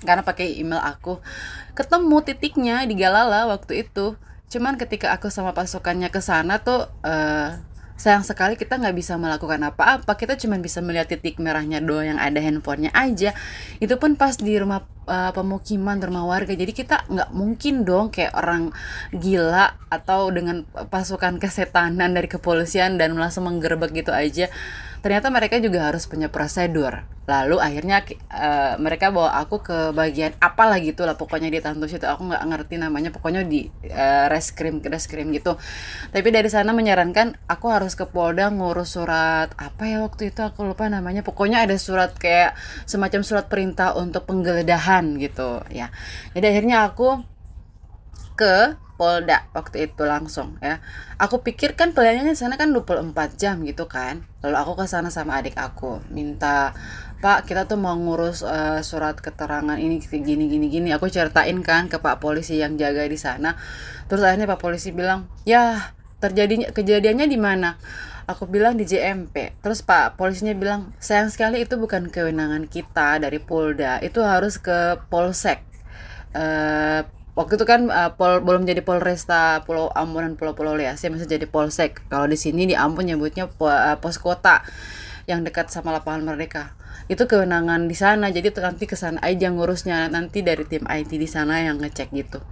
Karena 0.00 0.24
pakai 0.24 0.56
email 0.56 0.80
aku. 0.80 1.20
Ketemu 1.76 2.16
titiknya 2.24 2.88
di 2.88 2.96
Galala 2.96 3.46
waktu 3.52 3.84
itu. 3.84 4.16
Cuman 4.48 4.80
ketika 4.80 5.12
aku 5.12 5.28
sama 5.28 5.52
pasukannya 5.52 6.08
ke 6.08 6.24
sana 6.24 6.64
tuh 6.64 6.88
eh, 7.04 7.60
sayang 7.98 8.22
sekali 8.22 8.54
kita 8.54 8.78
nggak 8.78 8.94
bisa 8.94 9.18
melakukan 9.18 9.58
apa-apa. 9.66 10.14
Kita 10.14 10.38
cuma 10.38 10.56
bisa 10.62 10.78
melihat 10.78 11.10
titik 11.10 11.42
merahnya 11.42 11.82
doang 11.82 12.16
yang 12.16 12.20
ada 12.22 12.38
handphonenya 12.38 12.94
aja. 12.94 13.34
Itu 13.82 13.98
pun 13.98 14.14
pas 14.14 14.38
di 14.38 14.54
rumah 14.54 14.86
eh, 15.10 15.32
pemukiman 15.34 15.98
rumah 15.98 16.24
warga. 16.24 16.54
Jadi 16.54 16.72
kita 16.72 17.10
nggak 17.10 17.30
mungkin 17.34 17.82
dong 17.82 18.14
kayak 18.14 18.32
orang 18.38 18.70
gila 19.10 19.74
atau 19.90 20.30
dengan 20.30 20.62
pasukan 20.70 21.42
kesetanan 21.42 22.14
dari 22.14 22.30
kepolisian 22.30 22.96
dan 22.96 23.18
langsung 23.18 23.50
menggerebek 23.50 23.92
gitu 23.92 24.14
aja 24.14 24.46
ternyata 25.00 25.30
mereka 25.30 25.56
juga 25.62 25.88
harus 25.90 26.04
punya 26.06 26.28
prosedur. 26.32 27.04
Lalu 27.28 27.60
akhirnya 27.60 28.00
eh, 28.08 28.74
mereka 28.80 29.12
bawa 29.12 29.36
aku 29.36 29.60
ke 29.60 29.92
bagian 29.92 30.32
apalah 30.40 30.80
gitu 30.80 31.04
lah 31.04 31.20
pokoknya 31.20 31.52
di 31.52 31.60
Tantus 31.60 31.92
itu. 31.92 32.08
Aku 32.08 32.24
nggak 32.24 32.40
ngerti 32.40 32.80
namanya 32.80 33.12
pokoknya 33.12 33.44
di 33.44 33.68
eh, 33.84 34.26
reskrim 34.32 34.80
reskrim 34.80 35.28
gitu. 35.36 35.60
Tapi 36.08 36.28
dari 36.32 36.48
sana 36.48 36.72
menyarankan 36.72 37.36
aku 37.44 37.66
harus 37.68 37.92
ke 37.94 38.08
Polda 38.08 38.48
ngurus 38.48 38.96
surat 38.96 39.52
apa 39.60 39.84
ya 39.84 40.00
waktu 40.00 40.32
itu 40.32 40.40
aku 40.40 40.64
lupa 40.64 40.88
namanya. 40.88 41.20
Pokoknya 41.20 41.68
ada 41.68 41.76
surat 41.76 42.16
kayak 42.16 42.56
semacam 42.88 43.20
surat 43.20 43.46
perintah 43.52 43.92
untuk 43.92 44.24
penggeledahan 44.24 45.20
gitu 45.20 45.60
ya. 45.68 45.92
Jadi 46.32 46.44
akhirnya 46.48 46.88
aku 46.88 47.20
ke 48.38 48.87
Polda 48.98 49.46
waktu 49.54 49.86
itu 49.86 50.02
langsung 50.02 50.58
ya. 50.58 50.82
Aku 51.22 51.46
pikir 51.46 51.78
kan 51.78 51.94
pelayanannya 51.94 52.34
sana 52.34 52.58
kan 52.58 52.74
24 52.74 53.14
jam 53.38 53.62
gitu 53.62 53.86
kan. 53.86 54.26
Lalu 54.42 54.56
aku 54.58 54.72
ke 54.82 54.90
sana 54.90 55.14
sama 55.14 55.38
adik 55.38 55.54
aku 55.54 56.02
minta 56.10 56.74
Pak 57.18 57.46
kita 57.50 57.70
tuh 57.70 57.78
mau 57.78 57.94
ngurus 57.94 58.42
eh, 58.42 58.82
surat 58.82 59.14
keterangan 59.22 59.78
ini 59.78 60.02
gini 60.02 60.50
gini 60.50 60.66
gini. 60.66 60.88
Aku 60.90 61.06
ceritain 61.06 61.62
kan 61.62 61.86
ke 61.86 62.02
Pak 62.02 62.18
polisi 62.18 62.58
yang 62.58 62.74
jaga 62.74 63.06
di 63.06 63.14
sana. 63.14 63.54
Terus 64.10 64.26
akhirnya 64.26 64.50
Pak 64.50 64.58
polisi 64.58 64.90
bilang 64.90 65.30
ya 65.46 65.94
terjadinya 66.18 66.74
kejadiannya 66.74 67.26
di 67.30 67.38
mana? 67.38 67.78
Aku 68.26 68.50
bilang 68.50 68.74
di 68.74 68.82
JMP. 68.82 69.62
Terus 69.62 69.82
Pak 69.86 70.18
polisinya 70.18 70.54
bilang 70.58 70.90
sayang 70.98 71.30
sekali 71.30 71.62
itu 71.62 71.78
bukan 71.78 72.10
kewenangan 72.10 72.66
kita 72.66 73.22
dari 73.22 73.38
Polda. 73.38 74.02
Itu 74.02 74.26
harus 74.26 74.58
ke 74.58 74.98
Polsek. 75.06 75.62
Eh, 76.34 77.02
waktu 77.38 77.54
itu 77.54 77.62
kan 77.70 77.86
uh, 77.86 78.10
pol 78.18 78.42
belum 78.42 78.66
jadi 78.66 78.82
Polresta 78.82 79.62
Pulau 79.62 79.94
Ambon 79.94 80.26
dan 80.26 80.34
Pulau-Pulau 80.34 80.74
Lease 80.74 81.06
masih 81.06 81.30
jadi 81.30 81.46
Polsek. 81.46 82.02
Kalau 82.10 82.26
di 82.26 82.34
sini 82.34 82.66
di 82.66 82.74
Ambon 82.74 83.06
nyebutnya 83.06 83.46
po- 83.46 83.70
uh, 83.70 83.94
pos 84.02 84.18
kota 84.18 84.66
yang 85.30 85.46
dekat 85.46 85.70
sama 85.70 85.94
lapangan 85.94 86.26
Merdeka. 86.26 86.74
Itu 87.06 87.30
kewenangan 87.30 87.86
di 87.86 87.94
sana. 87.94 88.34
Jadi 88.34 88.50
nanti 88.58 88.90
ke 88.90 88.98
sana 88.98 89.22
aja 89.22 89.54
ngurusnya 89.54 90.10
nanti 90.10 90.42
dari 90.42 90.66
tim 90.66 90.82
IT 90.90 91.14
di 91.14 91.30
sana 91.30 91.62
yang 91.62 91.78
ngecek 91.78 92.10
gitu. 92.10 92.42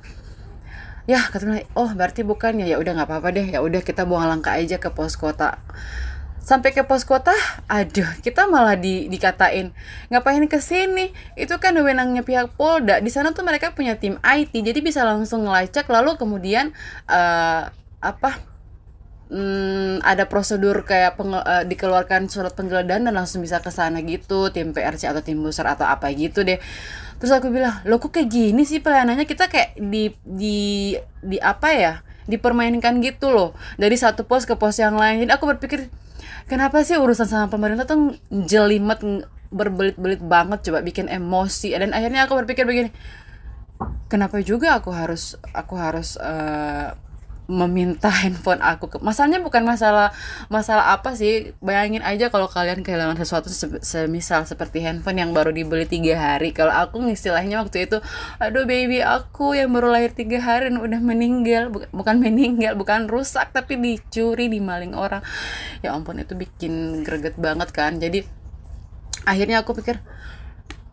Ya 1.10 1.18
katanya 1.18 1.66
oh 1.74 1.90
berarti 1.90 2.22
bukan 2.22 2.62
ya 2.62 2.66
ya 2.66 2.78
udah 2.78 3.02
nggak 3.02 3.08
apa-apa 3.10 3.28
deh 3.34 3.46
ya 3.54 3.62
udah 3.62 3.82
kita 3.82 4.06
buang 4.06 4.26
langkah 4.26 4.58
aja 4.58 4.78
ke 4.78 4.90
pos 4.90 5.14
kota 5.14 5.58
sampai 6.46 6.70
ke 6.70 6.86
pos 6.86 7.02
kota, 7.02 7.34
aduh, 7.66 8.06
kita 8.22 8.46
malah 8.46 8.78
di, 8.78 9.10
dikatain 9.10 9.74
ngapain 10.14 10.46
ke 10.46 10.62
sini? 10.62 11.10
Itu 11.34 11.58
kan 11.58 11.74
wewenangnya 11.74 12.22
pihak 12.22 12.54
Polda. 12.54 13.02
Di 13.02 13.10
sana 13.10 13.34
tuh 13.34 13.42
mereka 13.42 13.74
punya 13.74 13.98
tim 13.98 14.22
IT, 14.22 14.54
jadi 14.54 14.78
bisa 14.78 15.02
langsung 15.02 15.50
ngelacak 15.50 15.90
lalu 15.90 16.14
kemudian 16.14 16.70
eh, 17.10 17.62
apa 17.98 18.30
hmm, 19.30 20.06
ada 20.06 20.30
prosedur 20.30 20.86
kayak 20.86 21.18
penge- 21.18 21.42
eh, 21.42 21.64
dikeluarkan 21.66 22.30
surat 22.30 22.54
penggeledahan 22.54 23.02
dan 23.10 23.14
langsung 23.14 23.42
bisa 23.42 23.58
ke 23.58 23.70
sana 23.74 24.02
gitu 24.06 24.50
tim 24.54 24.70
PRC 24.70 25.10
atau 25.10 25.22
tim 25.22 25.38
besar 25.42 25.74
atau 25.74 25.86
apa 25.86 26.10
gitu 26.14 26.46
deh 26.46 26.58
terus 27.16 27.32
aku 27.32 27.48
bilang 27.48 27.80
lo 27.88 27.96
kok 27.96 28.12
kayak 28.12 28.28
gini 28.28 28.62
sih 28.68 28.78
pelayanannya 28.84 29.24
kita 29.24 29.48
kayak 29.48 29.74
di 29.80 30.12
di 30.22 30.58
di 31.24 31.38
apa 31.40 31.68
ya 31.72 31.94
dipermainkan 32.26 33.02
gitu 33.02 33.32
loh. 33.32 33.56
Dari 33.80 33.94
satu 33.98 34.26
pos 34.26 34.44
ke 34.44 34.54
pos 34.54 34.78
yang 34.78 34.94
lain. 34.98 35.26
Jadi 35.26 35.32
aku 35.32 35.46
berpikir 35.46 35.90
kenapa 36.46 36.82
sih 36.82 36.98
urusan 36.98 37.26
sama 37.26 37.46
pemerintah 37.50 37.86
tuh 37.88 38.18
jelimet 38.30 39.02
berbelit-belit 39.50 40.20
banget 40.22 40.70
coba 40.70 40.82
bikin 40.82 41.10
emosi. 41.10 41.74
Dan 41.74 41.94
akhirnya 41.94 42.26
aku 42.26 42.38
berpikir 42.44 42.66
begini 42.66 42.90
kenapa 44.06 44.40
juga 44.40 44.78
aku 44.78 44.90
harus 44.94 45.36
aku 45.52 45.74
harus 45.76 46.16
eh, 46.20 46.88
meminta 47.46 48.10
handphone 48.10 48.58
aku 48.58 48.90
ke 48.90 48.98
masalahnya 48.98 49.38
bukan 49.38 49.62
masalah 49.62 50.10
masalah 50.50 50.94
apa 50.94 51.14
sih? 51.14 51.54
Bayangin 51.62 52.02
aja 52.02 52.30
kalau 52.30 52.50
kalian 52.50 52.82
kehilangan 52.82 53.16
sesuatu 53.22 53.46
se- 53.50 53.82
semisal 53.86 54.42
seperti 54.46 54.82
handphone 54.82 55.22
yang 55.22 55.30
baru 55.30 55.54
dibeli 55.54 55.86
tiga 55.86 56.18
hari. 56.18 56.50
Kalau 56.50 56.74
aku 56.74 57.02
istilahnya 57.06 57.62
waktu 57.62 57.86
itu 57.86 58.02
aduh 58.42 58.66
baby 58.66 59.00
aku 59.00 59.54
yang 59.54 59.70
baru 59.70 59.94
lahir 59.94 60.10
tiga 60.10 60.42
hari 60.42 60.70
dan 60.70 60.82
udah 60.82 60.98
meninggal. 60.98 61.70
Buk- 61.70 61.90
bukan 61.94 62.18
meninggal 62.18 62.74
bukan 62.74 63.06
rusak 63.06 63.54
tapi 63.54 63.78
dicuri 63.78 64.50
dimaling 64.50 64.98
orang. 64.98 65.22
Ya 65.80 65.94
ampun 65.94 66.18
itu 66.18 66.34
bikin 66.34 67.06
greget 67.06 67.38
banget 67.38 67.70
kan. 67.70 68.02
Jadi 68.02 68.26
akhirnya 69.26 69.62
aku 69.62 69.74
pikir 69.74 69.98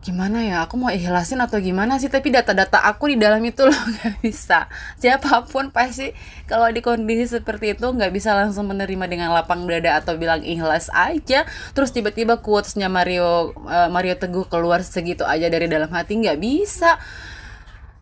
gimana 0.04 0.44
ya? 0.44 0.68
Aku 0.68 0.76
mau 0.76 0.92
ikhlasin 0.92 1.40
atau 1.40 1.56
gimana 1.56 1.96
sih? 1.96 2.12
Tapi 2.12 2.28
data-data 2.28 2.84
aku 2.84 3.08
di 3.08 3.16
dalam 3.16 3.40
itu 3.40 3.64
loh 3.68 3.72
nggak 3.74 4.20
bisa. 4.20 4.68
Siapa 5.00 5.48
pun 5.48 5.72
pasti 5.72 6.12
kalau 6.44 6.68
di 6.68 6.84
kondisi 6.84 7.40
seperti 7.40 7.72
itu 7.72 7.88
nggak 7.88 8.12
bisa 8.12 8.36
langsung 8.36 8.68
menerima 8.68 9.08
dengan 9.08 9.32
lapang 9.32 9.64
dada 9.64 10.04
atau 10.04 10.20
bilang 10.20 10.44
ikhlas 10.44 10.92
aja. 10.92 11.48
Terus 11.72 11.90
tiba-tiba 11.90 12.44
quotesnya 12.44 12.92
Mario 12.92 13.56
eh, 13.64 13.88
Mario 13.88 14.20
Teguh 14.20 14.44
keluar 14.52 14.84
segitu 14.84 15.24
aja 15.24 15.48
dari 15.48 15.64
dalam 15.66 15.88
hati 15.88 16.20
nggak 16.20 16.38
bisa 16.38 17.00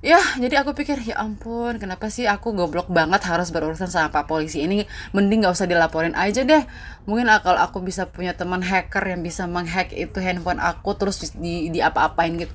ya 0.02 0.18
jadi 0.34 0.66
aku 0.66 0.74
pikir 0.74 0.98
ya 0.98 1.14
ampun 1.22 1.78
kenapa 1.78 2.10
sih 2.10 2.26
aku 2.26 2.50
goblok 2.58 2.90
banget 2.90 3.22
harus 3.22 3.54
berurusan 3.54 3.86
sama 3.86 4.10
pak 4.10 4.26
polisi 4.26 4.66
ini? 4.66 4.82
Mending 5.14 5.46
nggak 5.46 5.54
usah 5.54 5.70
dilaporin 5.70 6.18
aja 6.18 6.42
deh. 6.42 6.66
Mungkin 7.06 7.30
kalau 7.40 7.62
aku 7.62 7.78
bisa 7.86 8.10
punya 8.10 8.34
teman 8.34 8.66
hacker 8.66 9.02
yang 9.06 9.22
bisa 9.22 9.46
menghack 9.46 9.94
itu 9.94 10.18
handphone 10.18 10.58
aku 10.58 10.98
terus 10.98 11.30
di, 11.38 11.70
di 11.70 11.78
apa-apain 11.78 12.34
gitu. 12.34 12.50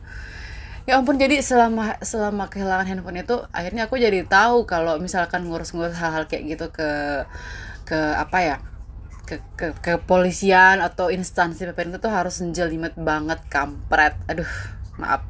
Ya 0.84 1.00
ampun 1.00 1.16
jadi 1.16 1.40
selama 1.40 1.96
selama 2.04 2.52
kehilangan 2.52 2.88
handphone 2.88 3.24
itu 3.24 3.36
akhirnya 3.56 3.88
aku 3.88 3.96
jadi 3.96 4.28
tahu 4.28 4.68
kalau 4.68 5.00
misalkan 5.00 5.48
ngurus-ngurus 5.48 5.96
hal-hal 5.96 6.28
kayak 6.28 6.52
gitu 6.52 6.68
ke 6.76 7.24
ke 7.88 7.96
apa 7.96 8.38
ya 8.44 8.56
ke, 9.24 9.40
ke 9.56 9.68
kepolisian 9.84 10.84
atau 10.84 11.12
instansi 11.12 11.64
pemerintah 11.72 12.00
tuh 12.04 12.12
harus 12.12 12.44
jelimet 12.52 12.92
banget 13.00 13.40
kampret. 13.48 14.20
Aduh 14.28 14.48
maaf 15.00 15.24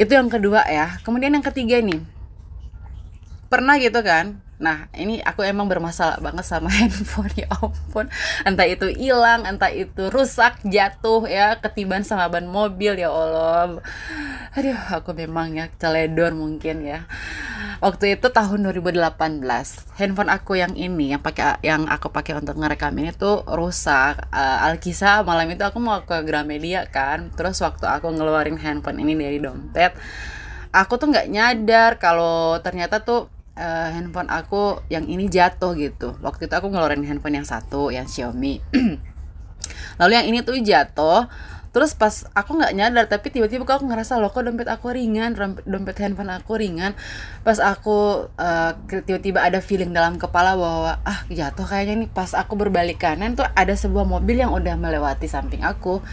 itu 0.00 0.12
yang 0.12 0.28
kedua 0.28 0.64
ya. 0.68 0.96
Kemudian 1.04 1.32
yang 1.32 1.44
ketiga 1.44 1.80
nih. 1.80 2.00
Pernah 3.52 3.76
gitu 3.76 4.00
kan? 4.00 4.40
Nah 4.62 4.86
ini 4.94 5.18
aku 5.26 5.42
emang 5.42 5.66
bermasalah 5.66 6.22
banget 6.22 6.46
sama 6.46 6.70
handphone 6.78 7.34
ya 7.34 7.50
ampun. 7.50 8.06
Entah 8.46 8.64
itu 8.70 8.86
hilang 8.94 9.42
entah 9.42 9.74
itu 9.74 10.06
rusak 10.08 10.62
jatuh 10.62 11.26
ya 11.26 11.58
ketiban 11.58 12.06
sama 12.06 12.30
ban 12.30 12.46
mobil 12.46 12.94
ya 12.94 13.10
Allah 13.10 13.82
aduh 14.52 14.76
aku 14.76 15.16
memang 15.16 15.56
ya 15.56 15.72
teledor 15.80 16.36
mungkin 16.36 16.84
ya. 16.84 17.08
Waktu 17.82 18.14
itu 18.14 18.30
tahun 18.30 18.68
2018 18.70 19.18
handphone 19.98 20.30
aku 20.30 20.54
yang 20.54 20.76
ini 20.78 21.16
yang 21.16 21.22
pakai 21.24 21.58
yang 21.66 21.90
aku 21.90 22.14
pakai 22.14 22.38
untuk 22.38 22.60
ngerekam 22.60 22.94
ini 23.00 23.10
tuh 23.16 23.42
rusak. 23.48 24.28
Uh, 24.30 24.66
Alkisa 24.68 25.24
malam 25.26 25.50
itu 25.50 25.64
aku 25.64 25.80
mau 25.80 26.04
ke 26.04 26.20
Gramedia 26.22 26.86
kan. 26.86 27.32
Terus 27.34 27.58
waktu 27.64 27.88
aku 27.88 28.12
ngeluarin 28.12 28.60
handphone 28.60 29.02
ini 29.02 29.16
dari 29.18 29.40
dompet 29.42 29.96
aku 30.72 30.96
tuh 30.96 31.12
nggak 31.12 31.28
nyadar 31.28 32.00
kalau 32.00 32.56
ternyata 32.64 33.04
tuh 33.04 33.28
uh, 33.54 33.88
handphone 33.92 34.32
aku 34.32 34.80
yang 34.88 35.04
ini 35.06 35.28
jatuh 35.28 35.76
gitu. 35.76 36.16
Waktu 36.24 36.48
itu 36.48 36.54
aku 36.56 36.72
ngeluarin 36.72 37.04
handphone 37.04 37.36
yang 37.38 37.46
satu 37.46 37.92
yang 37.92 38.08
Xiaomi. 38.08 38.64
Lalu 40.00 40.12
yang 40.16 40.26
ini 40.26 40.38
tuh 40.42 40.56
jatuh 40.58 41.28
terus 41.72 41.96
pas 41.96 42.28
aku 42.36 42.60
nggak 42.60 42.72
nyadar 42.76 43.04
tapi 43.08 43.32
tiba-tiba 43.32 43.64
aku 43.64 43.88
ngerasa 43.88 44.20
loh 44.20 44.28
kok 44.28 44.44
dompet 44.44 44.68
aku 44.68 44.92
ringan 44.92 45.32
dompet, 45.64 45.96
handphone 46.04 46.28
aku 46.28 46.60
ringan. 46.60 46.92
Pas 47.40 47.56
aku 47.58 48.28
uh, 48.28 48.72
tiba-tiba 49.08 49.40
ada 49.40 49.64
feeling 49.64 49.90
dalam 49.96 50.20
kepala 50.20 50.52
bahwa 50.52 51.00
ah 51.02 51.24
jatuh 51.32 51.64
kayaknya 51.64 52.04
nih. 52.04 52.10
Pas 52.12 52.36
aku 52.36 52.60
berbalik 52.60 53.00
kanan 53.00 53.34
tuh 53.34 53.48
ada 53.56 53.72
sebuah 53.72 54.04
mobil 54.04 54.44
yang 54.44 54.52
udah 54.52 54.76
melewati 54.76 55.24
samping 55.26 55.64
aku. 55.64 56.04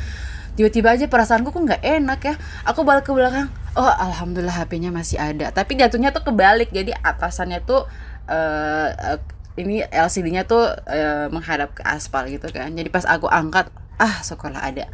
Tiba-tiba 0.55 0.95
aja 0.95 1.05
perasaanku 1.11 1.51
kok 1.51 1.59
nggak 1.59 1.83
enak 1.83 2.19
ya. 2.23 2.35
Aku 2.63 2.87
balik 2.87 3.03
ke 3.03 3.11
belakang 3.11 3.51
oh 3.75 3.91
alhamdulillah 3.99 4.63
HP-nya 4.63 4.95
masih 4.95 5.19
ada. 5.19 5.51
Tapi 5.51 5.75
jatuhnya 5.75 6.15
tuh 6.15 6.23
kebalik 6.23 6.71
jadi 6.71 6.95
atasannya 7.03 7.59
tuh 7.67 7.83
uh, 8.31 8.89
uh, 8.95 9.19
ini 9.59 9.83
LCD-nya 9.83 10.47
tuh 10.47 10.71
uh, 10.71 11.27
menghadap 11.29 11.75
ke 11.75 11.83
aspal 11.83 12.25
gitu 12.31 12.47
kan. 12.49 12.71
Jadi 12.71 12.87
pas 12.87 13.03
aku 13.03 13.27
angkat 13.27 13.67
ah 13.99 14.23
sekolah 14.23 14.63
ada 14.63 14.87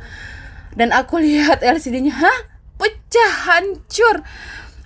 dan 0.75 0.91
aku 0.91 1.19
lihat 1.25 1.63
LCD-nya 1.63 2.13
hah? 2.13 2.39
Pecah 2.75 3.33
hancur. 3.47 4.21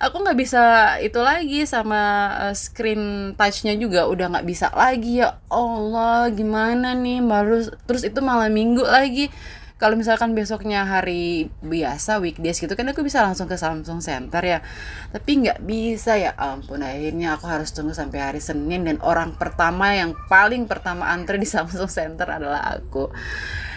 Aku 0.00 0.16
nggak 0.24 0.38
bisa 0.40 0.96
itu 1.04 1.20
lagi 1.20 1.68
sama 1.68 2.32
uh, 2.48 2.54
screen 2.56 3.36
touch-nya 3.36 3.76
juga 3.76 4.08
udah 4.08 4.32
nggak 4.32 4.48
bisa 4.48 4.72
lagi. 4.72 5.20
Ya 5.20 5.36
Allah 5.52 6.32
gimana 6.32 6.96
nih? 6.96 7.20
Baru 7.20 7.68
terus 7.84 8.08
itu 8.08 8.24
malam 8.24 8.48
minggu 8.48 8.80
lagi. 8.80 9.28
Kalau 9.76 9.96
misalkan 9.96 10.36
besoknya 10.36 10.84
hari 10.84 11.48
biasa 11.64 12.20
weekdays 12.20 12.60
gitu 12.60 12.68
kan 12.76 12.84
aku 12.92 13.00
bisa 13.00 13.24
langsung 13.24 13.48
ke 13.48 13.60
Samsung 13.60 14.00
Center 14.00 14.40
ya. 14.40 14.64
Tapi 15.12 15.30
nggak 15.44 15.68
bisa 15.68 16.16
ya 16.16 16.32
ampun 16.36 16.80
akhirnya 16.80 17.36
aku 17.36 17.48
harus 17.48 17.72
tunggu 17.72 17.92
sampai 17.92 18.24
hari 18.24 18.40
Senin. 18.40 18.88
Dan 18.88 19.04
orang 19.04 19.36
pertama 19.36 19.92
yang 19.92 20.16
paling 20.32 20.64
pertama 20.64 21.12
antri 21.12 21.36
di 21.36 21.48
Samsung 21.52 21.92
Center 21.92 22.28
adalah 22.28 22.72
aku 22.72 23.12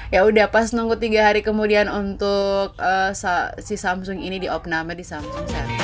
ya 0.09 0.25
udah 0.25 0.51
pas 0.51 0.73
nunggu 0.73 0.99
tiga 0.99 1.31
hari 1.31 1.45
kemudian 1.45 1.87
untuk 1.87 2.75
uh, 2.81 3.11
sa 3.13 3.55
si 3.61 3.77
Samsung 3.77 4.19
ini 4.19 4.41
diopname 4.41 4.97
di 4.97 5.05
Samsung 5.05 5.45
Center 5.47 5.83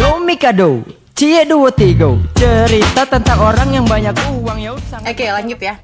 Yo 0.00 0.16
Mikado, 0.16 0.80
Cie 1.12 1.44
Duo 1.44 1.68
Tigo. 1.68 2.16
Cerita 2.32 3.04
tentang 3.04 3.36
orang 3.36 3.68
yang 3.68 3.84
banyak 3.84 4.16
uang 4.40 4.56
ya 4.56 4.72
Oke 5.04 5.28
lanjut 5.28 5.60
ya. 5.60 5.76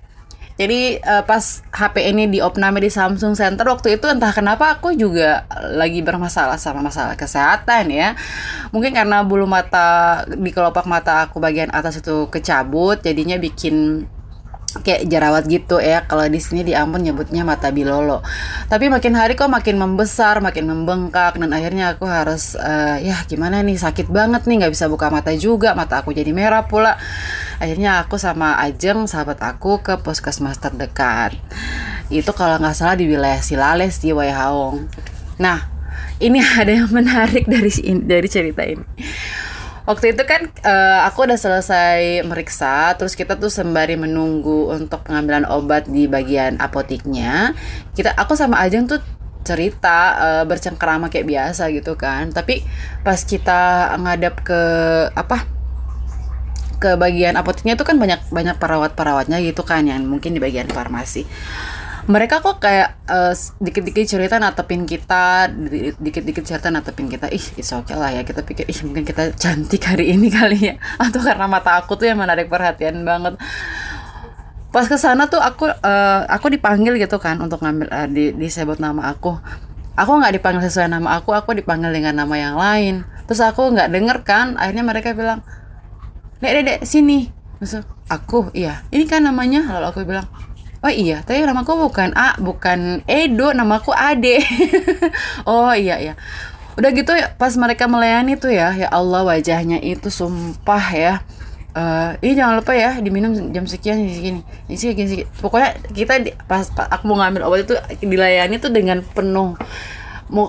Jadi 0.56 0.96
uh, 1.04 1.20
pas 1.20 1.60
HP 1.68 2.16
ini 2.16 2.32
diopname 2.32 2.80
di 2.80 2.88
Samsung 2.88 3.36
Center 3.36 3.68
waktu 3.68 4.00
itu 4.00 4.08
entah 4.08 4.32
kenapa 4.32 4.72
aku 4.72 4.96
juga 4.96 5.44
lagi 5.76 6.00
bermasalah 6.00 6.56
sama 6.56 6.80
masalah 6.80 7.12
kesehatan 7.12 7.92
ya. 7.92 8.16
Mungkin 8.72 8.96
karena 8.96 9.20
bulu 9.20 9.44
mata 9.44 10.24
di 10.24 10.48
kelopak 10.48 10.88
mata 10.88 11.28
aku 11.28 11.36
bagian 11.36 11.68
atas 11.76 12.00
itu 12.00 12.32
kecabut 12.32 13.04
jadinya 13.04 13.36
bikin 13.36 14.08
kayak 14.82 15.08
jerawat 15.08 15.44
gitu 15.46 15.78
ya. 15.78 16.04
Kalau 16.04 16.24
di 16.26 16.40
sini 16.42 16.66
di 16.66 16.72
Ambon 16.74 17.04
nyebutnya 17.04 17.46
mata 17.46 17.70
bilolo. 17.70 18.20
Tapi 18.66 18.88
makin 18.88 19.14
hari 19.16 19.36
kok 19.36 19.48
makin 19.48 19.76
membesar 19.80 20.42
makin 20.44 20.66
membengkak 20.68 21.38
dan 21.38 21.50
akhirnya 21.54 21.94
aku 21.94 22.04
harus 22.08 22.58
uh, 22.58 22.96
ya 22.98 23.22
gimana 23.30 23.60
nih 23.62 23.78
sakit 23.78 24.08
banget 24.10 24.44
nih 24.44 24.66
nggak 24.66 24.72
bisa 24.72 24.90
buka 24.90 25.08
mata 25.08 25.32
juga 25.36 25.72
mata 25.72 26.02
aku 26.02 26.12
jadi 26.12 26.32
merah 26.34 26.66
pula. 26.66 26.98
Akhirnya 27.62 28.04
aku 28.04 28.20
sama 28.20 28.58
Ajeng 28.60 29.08
sahabat 29.08 29.40
aku 29.40 29.80
ke 29.80 29.96
puskesmas 30.02 30.58
terdekat. 30.58 31.36
Itu 32.12 32.36
kalau 32.36 32.58
nggak 32.58 32.76
salah 32.76 32.96
di 32.98 33.08
wilayah 33.08 33.40
Silales 33.40 33.98
di 34.02 34.10
Waihaong 34.10 34.88
nah 35.36 35.68
ini 36.20 36.40
ada 36.60 36.72
yang 36.72 36.90
menarik 36.90 37.44
dari 37.48 37.70
dari 38.04 38.28
cerita 38.28 38.64
ini 38.64 38.84
waktu 39.86 40.12
itu 40.12 40.22
kan 40.26 40.50
uh, 40.66 41.06
aku 41.06 41.24
udah 41.30 41.38
selesai 41.38 42.26
meriksa 42.26 42.92
terus 42.98 43.14
kita 43.14 43.38
tuh 43.38 43.48
sembari 43.48 43.94
menunggu 43.94 44.74
untuk 44.74 45.06
pengambilan 45.06 45.46
obat 45.46 45.86
di 45.86 46.10
bagian 46.10 46.58
apotiknya. 46.58 47.54
Kita 47.94 48.12
aku 48.18 48.34
sama 48.34 48.60
Ajeng 48.60 48.90
tuh 48.90 48.98
cerita 49.46 50.18
uh, 50.18 50.44
bercengkerama 50.44 51.06
kayak 51.06 51.30
biasa 51.30 51.70
gitu 51.70 51.94
kan. 51.94 52.34
Tapi 52.34 52.66
pas 53.06 53.22
kita 53.22 53.94
ngadap 54.02 54.42
ke 54.42 54.62
apa 55.14 55.46
ke 56.76 56.92
bagian 57.00 57.34
apoteknya 57.40 57.72
itu 57.72 57.84
kan 57.88 57.96
banyak 57.96 58.20
banyak 58.28 58.60
perawat-perawatnya 58.60 59.40
gitu 59.40 59.64
kan 59.64 59.88
yang 59.88 60.04
mungkin 60.04 60.36
di 60.36 60.40
bagian 60.44 60.68
farmasi 60.68 61.24
mereka 62.06 62.38
kok 62.38 62.62
kayak 62.62 63.02
uh, 63.10 63.34
dikit-dikit 63.58 64.06
cerita 64.06 64.38
natepin 64.38 64.86
kita 64.86 65.50
dikit-dikit 65.98 66.46
cerita 66.46 66.70
natepin 66.70 67.10
kita. 67.10 67.26
Ih 67.34 67.42
it's 67.58 67.74
okay 67.74 67.98
lah 67.98 68.14
ya 68.14 68.22
kita 68.22 68.46
pikir 68.46 68.62
ih 68.70 68.78
mungkin 68.86 69.02
kita 69.02 69.34
cantik 69.34 69.82
hari 69.82 70.14
ini 70.14 70.30
kali 70.30 70.70
ya. 70.70 70.74
Atau 71.02 71.18
karena 71.26 71.50
mata 71.50 71.74
aku 71.74 71.98
tuh 71.98 72.06
yang 72.06 72.22
menarik 72.22 72.46
perhatian 72.46 73.02
banget. 73.02 73.34
Pas 74.70 74.86
ke 74.86 74.94
sana 74.94 75.26
tuh 75.26 75.42
aku 75.42 75.66
uh, 75.66 76.20
aku 76.30 76.46
dipanggil 76.54 76.94
gitu 76.94 77.18
kan 77.18 77.42
untuk 77.42 77.58
ngambil 77.58 77.90
uh, 77.90 78.06
di 78.06 78.30
disebut 78.38 78.78
nama 78.78 79.10
aku. 79.10 79.34
Aku 79.98 80.10
nggak 80.22 80.38
dipanggil 80.38 80.62
sesuai 80.62 80.86
nama 80.86 81.18
aku 81.18 81.34
aku 81.34 81.58
dipanggil 81.58 81.90
dengan 81.90 82.22
nama 82.22 82.34
yang 82.38 82.54
lain. 82.54 83.02
Terus 83.26 83.42
aku 83.42 83.74
nggak 83.74 83.90
denger 83.90 84.18
kan 84.22 84.54
akhirnya 84.54 84.86
mereka 84.86 85.10
bilang 85.10 85.42
dek 86.38 86.54
dek, 86.54 86.62
dek 86.62 86.80
sini. 86.86 87.34
Terus 87.58 87.82
aku 88.06 88.54
iya 88.54 88.86
ini 88.94 89.10
kan 89.10 89.26
namanya? 89.26 89.66
Lalu 89.74 89.86
aku 89.90 89.98
bilang 90.06 90.30
oh 90.86 90.92
iya 90.94 91.26
tapi 91.26 91.42
namaku 91.42 91.90
bukan 91.90 92.14
A 92.14 92.38
bukan 92.38 93.02
Edo 93.10 93.50
namaku 93.50 93.90
Ade. 93.90 94.38
Oh 95.50 95.74
iya 95.74 95.98
iya. 95.98 96.14
Udah 96.78 96.90
gitu 96.94 97.10
ya 97.10 97.34
pas 97.34 97.50
mereka 97.58 97.90
melayani 97.90 98.38
tuh 98.38 98.54
ya 98.54 98.70
ya 98.70 98.86
Allah 98.94 99.26
wajahnya 99.26 99.82
itu 99.82 100.06
sumpah 100.06 100.84
ya. 100.94 101.14
Eh 101.74 102.10
ini 102.22 102.38
jangan 102.38 102.62
lupa 102.62 102.72
ya 102.78 103.02
diminum 103.02 103.34
jam 103.50 103.66
sekian 103.66 103.98
segini. 104.06 104.40
Ini 104.70 104.76
segini, 104.78 105.08
segini. 105.10 105.26
pokoknya 105.42 105.74
kita 105.90 106.14
di- 106.22 106.36
pas, 106.46 106.70
pas 106.70 106.86
aku 106.86 107.10
mau 107.10 107.18
ngambil 107.18 107.42
obat 107.50 107.66
itu 107.66 107.74
dilayani 108.06 108.62
tuh 108.62 108.70
dengan 108.70 109.02
penuh. 109.02 109.58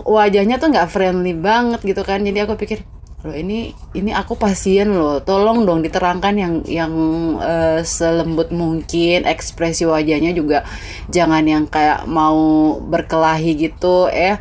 Wajahnya 0.05 0.61
tuh 0.61 0.69
nggak 0.69 0.89
friendly 0.93 1.33
banget 1.33 1.81
gitu 1.81 2.05
kan. 2.05 2.21
Jadi 2.21 2.37
aku 2.45 2.53
pikir 2.53 2.85
loh 3.25 3.33
ini 3.33 3.73
ini 3.97 4.11
aku 4.13 4.37
pasien 4.37 4.93
loh. 4.93 5.17
Tolong 5.25 5.65
dong 5.65 5.81
diterangkan 5.81 6.35
yang 6.37 6.53
yang 6.69 6.93
eh, 7.41 7.81
selembut 7.81 8.53
mungkin 8.53 9.25
ekspresi 9.25 9.89
wajahnya 9.89 10.37
juga 10.37 10.61
jangan 11.09 11.41
yang 11.45 11.65
kayak 11.65 12.05
mau 12.05 12.77
berkelahi 12.77 13.57
gitu 13.57 14.11
ya 14.13 14.37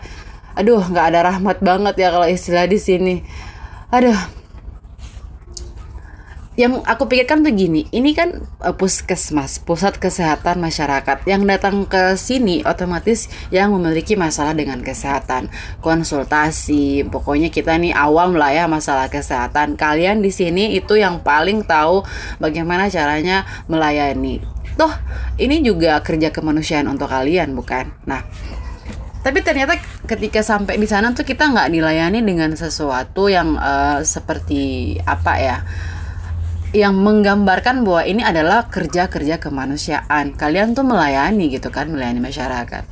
aduh 0.56 0.80
nggak 0.80 1.06
ada 1.12 1.20
rahmat 1.32 1.60
banget 1.60 1.94
ya 2.00 2.08
kalau 2.12 2.28
istilah 2.28 2.68
di 2.68 2.76
sini. 2.80 3.14
Aduh 3.92 4.16
yang 6.56 6.80
aku 6.88 7.04
pikirkan 7.04 7.44
tuh 7.44 7.52
gini, 7.52 7.84
ini 7.92 8.16
kan 8.16 8.40
eh, 8.64 8.74
puskesmas, 8.74 9.60
pusat 9.60 10.00
kesehatan 10.00 10.56
masyarakat. 10.56 11.28
Yang 11.28 11.42
datang 11.44 11.84
ke 11.84 12.16
sini 12.16 12.64
otomatis 12.64 13.28
yang 13.52 13.76
memiliki 13.76 14.16
masalah 14.16 14.56
dengan 14.56 14.80
kesehatan, 14.80 15.52
konsultasi. 15.84 17.04
Pokoknya 17.12 17.52
kita 17.52 17.76
nih 17.76 17.92
awam 17.92 18.34
lah 18.40 18.56
ya 18.56 18.64
masalah 18.64 19.12
kesehatan. 19.12 19.76
Kalian 19.76 20.24
di 20.24 20.32
sini 20.32 20.72
itu 20.72 20.96
yang 20.96 21.20
paling 21.20 21.60
tahu 21.68 22.02
bagaimana 22.40 22.88
caranya 22.88 23.44
melayani. 23.68 24.40
Toh, 24.80 24.92
ini 25.36 25.60
juga 25.60 26.00
kerja 26.00 26.32
kemanusiaan 26.32 26.88
untuk 26.88 27.08
kalian, 27.08 27.52
bukan? 27.56 27.92
Nah, 28.04 28.24
tapi 29.20 29.44
ternyata 29.44 29.76
ketika 30.08 30.40
sampai 30.40 30.80
di 30.80 30.88
sana 30.88 31.12
tuh 31.12 31.24
kita 31.24 31.48
nggak 31.48 31.68
dilayani 31.68 32.24
dengan 32.24 32.56
sesuatu 32.56 33.28
yang 33.28 33.60
eh, 33.60 34.00
seperti 34.08 34.96
apa 35.04 35.32
ya? 35.36 35.58
Yang 36.74 36.98
menggambarkan 36.98 37.86
bahwa 37.86 38.02
ini 38.02 38.22
adalah 38.26 38.66
kerja-kerja 38.66 39.38
kemanusiaan. 39.38 40.34
Kalian 40.34 40.74
tuh 40.74 40.82
melayani 40.82 41.52
gitu 41.52 41.70
kan, 41.70 41.90
melayani 41.90 42.18
masyarakat. 42.18 42.84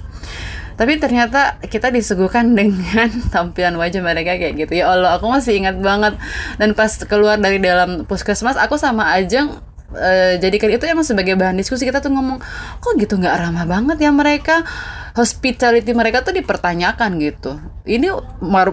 Tapi 0.75 0.99
ternyata 0.99 1.63
kita 1.63 1.95
disuguhkan 1.95 2.55
dengan 2.59 3.11
tampilan 3.31 3.79
wajah 3.79 4.03
mereka 4.03 4.35
kayak 4.39 4.55
gitu. 4.67 4.83
Ya 4.83 4.91
Allah, 4.91 5.19
aku 5.19 5.31
masih 5.31 5.59
ingat 5.59 5.79
banget. 5.79 6.19
Dan 6.59 6.75
pas 6.75 6.91
keluar 7.07 7.39
dari 7.39 7.63
dalam 7.63 8.07
puskesmas, 8.07 8.59
aku 8.59 8.79
sama 8.79 9.15
Ajeng 9.15 9.55
eh, 9.97 10.37
jadikan 10.43 10.71
itu 10.71 10.85
emang 10.87 11.07
sebagai 11.07 11.39
bahan 11.39 11.57
diskusi. 11.59 11.87
Kita 11.87 12.03
tuh 12.03 12.13
ngomong 12.13 12.39
kok 12.79 12.95
gitu 12.99 13.19
nggak 13.19 13.35
ramah 13.35 13.67
banget 13.67 14.03
ya 14.03 14.11
mereka? 14.11 14.67
Hospitality 15.15 15.95
mereka 15.95 16.27
tuh 16.27 16.35
dipertanyakan 16.35 17.23
gitu. 17.23 17.63
Ini 17.87 18.11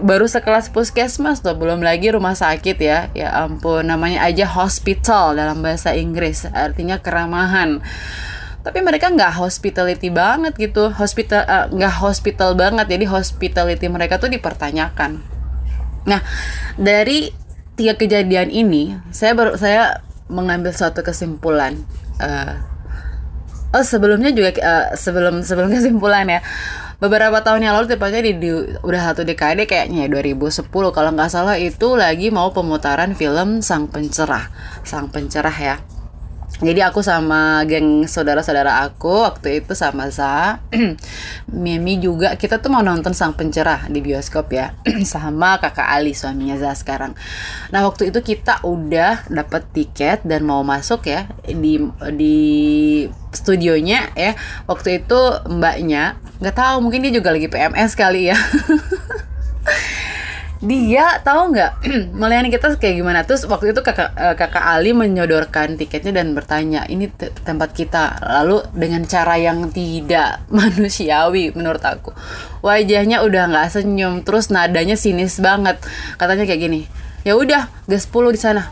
baru 0.02 0.26
sekelas 0.26 0.74
puskesmas 0.74 1.38
tuh 1.38 1.54
belum 1.54 1.80
lagi 1.86 2.10
rumah 2.10 2.34
sakit 2.34 2.76
ya. 2.82 3.10
Ya 3.14 3.30
ampun 3.46 3.86
namanya 3.86 4.26
aja 4.26 4.44
hospital 4.50 5.38
dalam 5.38 5.62
bahasa 5.62 5.94
Inggris 5.94 6.42
artinya 6.50 6.98
keramahan. 6.98 7.78
Tapi 8.62 8.78
mereka 8.78 9.10
nggak 9.10 9.38
hospitality 9.38 10.10
banget 10.10 10.58
gitu. 10.58 10.90
Hospital 10.90 11.46
eh, 11.46 11.66
nggak 11.70 11.94
hospital 12.02 12.58
banget 12.58 12.90
jadi 12.90 13.06
hospitality 13.06 13.86
mereka 13.86 14.18
tuh 14.18 14.30
dipertanyakan. 14.30 15.22
Nah, 16.02 16.20
dari 16.74 17.30
tiga 17.78 17.94
kejadian 17.94 18.50
ini, 18.50 18.98
saya 19.14 19.32
baru 19.34 19.54
saya 19.54 20.02
mengambil 20.32 20.72
suatu 20.72 21.04
kesimpulan. 21.04 21.76
Eh, 22.18 22.54
oh, 23.76 23.84
sebelumnya 23.84 24.32
juga 24.32 24.50
eh, 24.56 24.86
sebelum 24.96 25.44
sebelum 25.44 25.68
kesimpulan 25.76 26.26
ya. 26.26 26.40
Beberapa 27.02 27.42
tahun 27.42 27.66
yang 27.66 27.74
lalu 27.74 27.98
tepatnya 27.98 28.22
di, 28.22 28.32
di- 28.38 28.78
udah 28.78 29.00
satu 29.10 29.26
dekade 29.26 29.66
kayaknya 29.66 30.06
ya 30.06 30.22
2010 30.22 30.70
kalau 30.70 31.10
nggak 31.10 31.30
salah 31.34 31.58
itu 31.58 31.98
lagi 31.98 32.30
mau 32.30 32.54
pemutaran 32.54 33.18
film 33.18 33.58
Sang 33.58 33.90
Pencerah. 33.90 34.48
Sang 34.86 35.10
Pencerah 35.10 35.56
ya. 35.58 35.76
Jadi 36.60 36.84
aku 36.84 37.00
sama 37.00 37.64
geng 37.64 38.04
saudara-saudara 38.04 38.84
aku 38.84 39.24
waktu 39.24 39.64
itu 39.64 39.72
sama 39.72 40.12
Za, 40.12 40.60
Mimi 41.50 41.96
juga 41.98 42.36
kita 42.36 42.60
tuh 42.60 42.68
mau 42.68 42.84
nonton 42.84 43.16
Sang 43.16 43.32
Pencerah 43.32 43.88
di 43.88 44.04
bioskop 44.04 44.52
ya, 44.52 44.76
sama 45.08 45.56
kakak 45.58 45.88
Ali 45.88 46.12
suaminya 46.12 46.60
Za 46.60 46.76
sekarang. 46.76 47.16
Nah 47.72 47.80
waktu 47.88 48.12
itu 48.12 48.20
kita 48.22 48.62
udah 48.62 49.26
dapet 49.32 49.64
tiket 49.72 50.22
dan 50.28 50.44
mau 50.44 50.60
masuk 50.62 51.08
ya 51.08 51.32
di 51.48 51.82
di 52.14 52.38
studionya 53.32 54.12
ya. 54.14 54.36
Waktu 54.68 55.02
itu 55.02 55.20
mbaknya 55.48 56.20
nggak 56.38 56.54
tahu 56.54 56.76
mungkin 56.84 57.02
dia 57.02 57.12
juga 57.16 57.34
lagi 57.34 57.48
PMS 57.48 57.96
kali 57.98 58.30
ya. 58.30 58.38
dia 60.62 61.18
tahu 61.26 61.52
nggak? 61.52 61.72
Melayani 62.18 62.48
kita 62.54 62.78
kayak 62.78 63.02
gimana? 63.02 63.26
Terus 63.26 63.44
waktu 63.50 63.74
itu 63.74 63.82
kakak 63.82 64.14
eh, 64.14 64.34
kakak 64.38 64.62
Ali 64.62 64.94
menyodorkan 64.94 65.74
tiketnya 65.74 66.22
dan 66.22 66.32
bertanya 66.32 66.86
ini 66.86 67.10
te- 67.10 67.34
tempat 67.42 67.74
kita. 67.74 68.22
Lalu 68.22 68.62
dengan 68.70 69.02
cara 69.04 69.34
yang 69.36 69.74
tidak 69.74 70.42
manusiawi 70.56 71.50
menurut 71.58 71.82
aku. 71.82 72.14
Wajahnya 72.62 73.26
udah 73.26 73.50
nggak 73.50 73.68
senyum 73.74 74.22
terus 74.22 74.54
nadanya 74.54 74.94
sinis 74.94 75.42
banget. 75.42 75.82
Katanya 76.16 76.46
kayak 76.46 76.62
gini 76.62 76.80
ya 77.22 77.38
udah 77.38 77.70
gas 77.86 78.06
10 78.06 78.34
di 78.34 78.40
sana. 78.40 78.70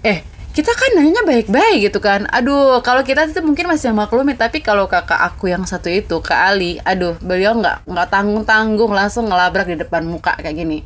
Eh 0.00 0.24
kita 0.52 0.68
kan 0.76 1.00
nanya 1.00 1.24
baik-baik 1.24 1.88
gitu 1.88 1.98
kan. 2.04 2.28
Aduh 2.28 2.84
kalau 2.84 3.00
kita 3.00 3.24
itu 3.24 3.40
mungkin 3.40 3.72
masih 3.72 3.96
maklumin 3.96 4.36
tapi 4.36 4.60
kalau 4.60 4.84
kakak 4.84 5.16
aku 5.16 5.48
yang 5.48 5.64
satu 5.64 5.88
itu 5.88 6.20
kak 6.20 6.36
Ali 6.52 6.76
aduh 6.84 7.16
beliau 7.24 7.56
nggak 7.56 7.88
nggak 7.88 8.08
tanggung 8.12 8.44
tanggung 8.44 8.92
langsung 8.92 9.32
ngelabrak 9.32 9.64
di 9.64 9.80
depan 9.80 10.04
muka 10.04 10.36
kayak 10.36 10.52
gini. 10.52 10.84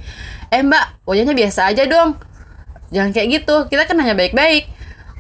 Eh 0.55 0.62
mbak 0.62 1.02
wajahnya 1.02 1.35
biasa 1.35 1.74
aja 1.74 1.83
dong. 1.90 2.14
Jangan 2.94 3.11
kayak 3.11 3.29
gitu 3.42 3.66
kita 3.66 3.90
kan 3.90 3.98
nanya 3.98 4.14
baik-baik. 4.14 4.70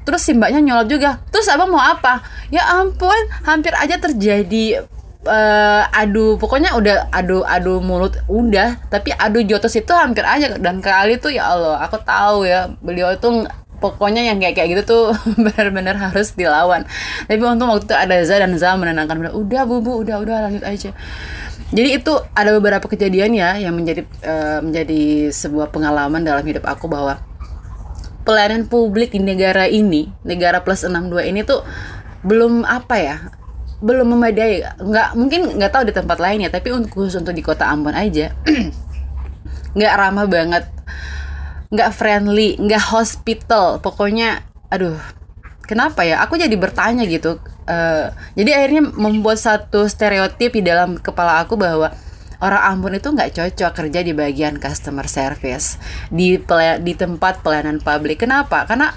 Terus 0.06 0.22
si 0.22 0.30
mbaknya 0.38 0.62
nyolot 0.62 0.86
juga 0.86 1.18
terus 1.34 1.50
abang 1.50 1.66
mau 1.66 1.82
apa? 1.82 2.22
Ya 2.54 2.62
ampun 2.70 3.18
hampir 3.42 3.74
aja 3.74 3.98
terjadi 3.98 4.86
eh, 5.26 5.82
adu 5.90 6.38
pokoknya 6.38 6.78
udah 6.78 7.10
adu 7.10 7.42
adu 7.42 7.82
mulut 7.82 8.14
udah 8.30 8.78
tapi 8.86 9.10
adu 9.10 9.42
jotos 9.42 9.74
itu 9.74 9.90
hampir 9.90 10.22
aja. 10.22 10.54
Dan 10.62 10.78
kali 10.78 11.18
tuh 11.18 11.34
ya 11.34 11.50
Allah 11.50 11.82
aku 11.82 11.98
tahu 12.06 12.46
ya 12.46 12.70
beliau 12.78 13.10
itu 13.10 13.26
pokoknya 13.76 14.26
yang 14.26 14.40
kayak 14.40 14.54
kayak 14.56 14.68
gitu 14.76 14.82
tuh 14.84 15.04
benar-benar 15.44 15.96
harus 15.96 16.32
dilawan 16.32 16.84
tapi 17.28 17.40
untung 17.44 17.68
waktu 17.72 17.88
itu 17.88 17.96
ada 17.96 18.16
Za 18.24 18.36
dan 18.40 18.52
Za 18.56 18.74
menenangkan 18.74 19.16
bilang 19.20 19.36
udah 19.36 19.62
bu 19.68 19.84
bu 19.84 20.02
udah 20.04 20.16
udah 20.22 20.36
lanjut 20.48 20.64
aja 20.64 20.90
jadi 21.74 21.98
itu 21.98 22.12
ada 22.30 22.54
beberapa 22.54 22.86
kejadian 22.86 23.34
ya 23.34 23.58
yang 23.58 23.74
menjadi 23.74 24.06
eh, 24.22 24.58
menjadi 24.62 25.34
sebuah 25.34 25.74
pengalaman 25.74 26.22
dalam 26.22 26.46
hidup 26.46 26.62
aku 26.62 26.86
bahwa 26.86 27.18
pelayanan 28.22 28.66
publik 28.66 29.14
di 29.14 29.22
negara 29.22 29.66
ini, 29.66 30.10
negara 30.22 30.62
plus 30.62 30.86
62 30.86 31.26
ini 31.26 31.42
tuh 31.42 31.66
belum 32.22 32.62
apa 32.62 32.96
ya? 33.02 33.16
Belum 33.82 34.14
memadai. 34.14 34.62
Nggak 34.78 35.08
mungkin 35.18 35.58
nggak 35.58 35.72
tahu 35.74 35.82
di 35.90 35.94
tempat 35.94 36.18
lain 36.22 36.46
ya, 36.46 36.50
tapi 36.54 36.70
untuk 36.70 37.02
khusus 37.02 37.18
untuk 37.18 37.34
di 37.34 37.42
Kota 37.42 37.66
Ambon 37.66 37.98
aja 37.98 38.30
nggak 39.76 39.94
ramah 39.98 40.26
banget. 40.30 40.75
Nggak 41.72 41.90
friendly, 41.94 42.54
nggak 42.58 42.84
hospital. 42.94 43.82
Pokoknya 43.82 44.46
aduh, 44.70 44.98
kenapa 45.66 46.06
ya? 46.06 46.22
Aku 46.22 46.38
jadi 46.38 46.54
bertanya 46.54 47.02
gitu. 47.06 47.42
Eh, 47.66 48.06
jadi 48.38 48.50
akhirnya 48.62 48.82
membuat 48.94 49.42
satu 49.42 49.90
stereotip 49.90 50.54
di 50.54 50.62
dalam 50.62 50.98
kepala 51.02 51.42
aku 51.42 51.58
bahwa 51.58 51.90
orang 52.38 52.62
Ambon 52.76 52.94
itu 52.94 53.08
nggak 53.10 53.32
cocok 53.32 53.72
kerja 53.72 54.04
di 54.04 54.12
bagian 54.12 54.60
customer 54.60 55.08
service 55.08 55.80
di 56.12 56.36
di 56.84 56.92
tempat 56.94 57.42
pelayanan 57.42 57.82
publik. 57.82 58.22
Kenapa? 58.22 58.62
Karena 58.68 58.92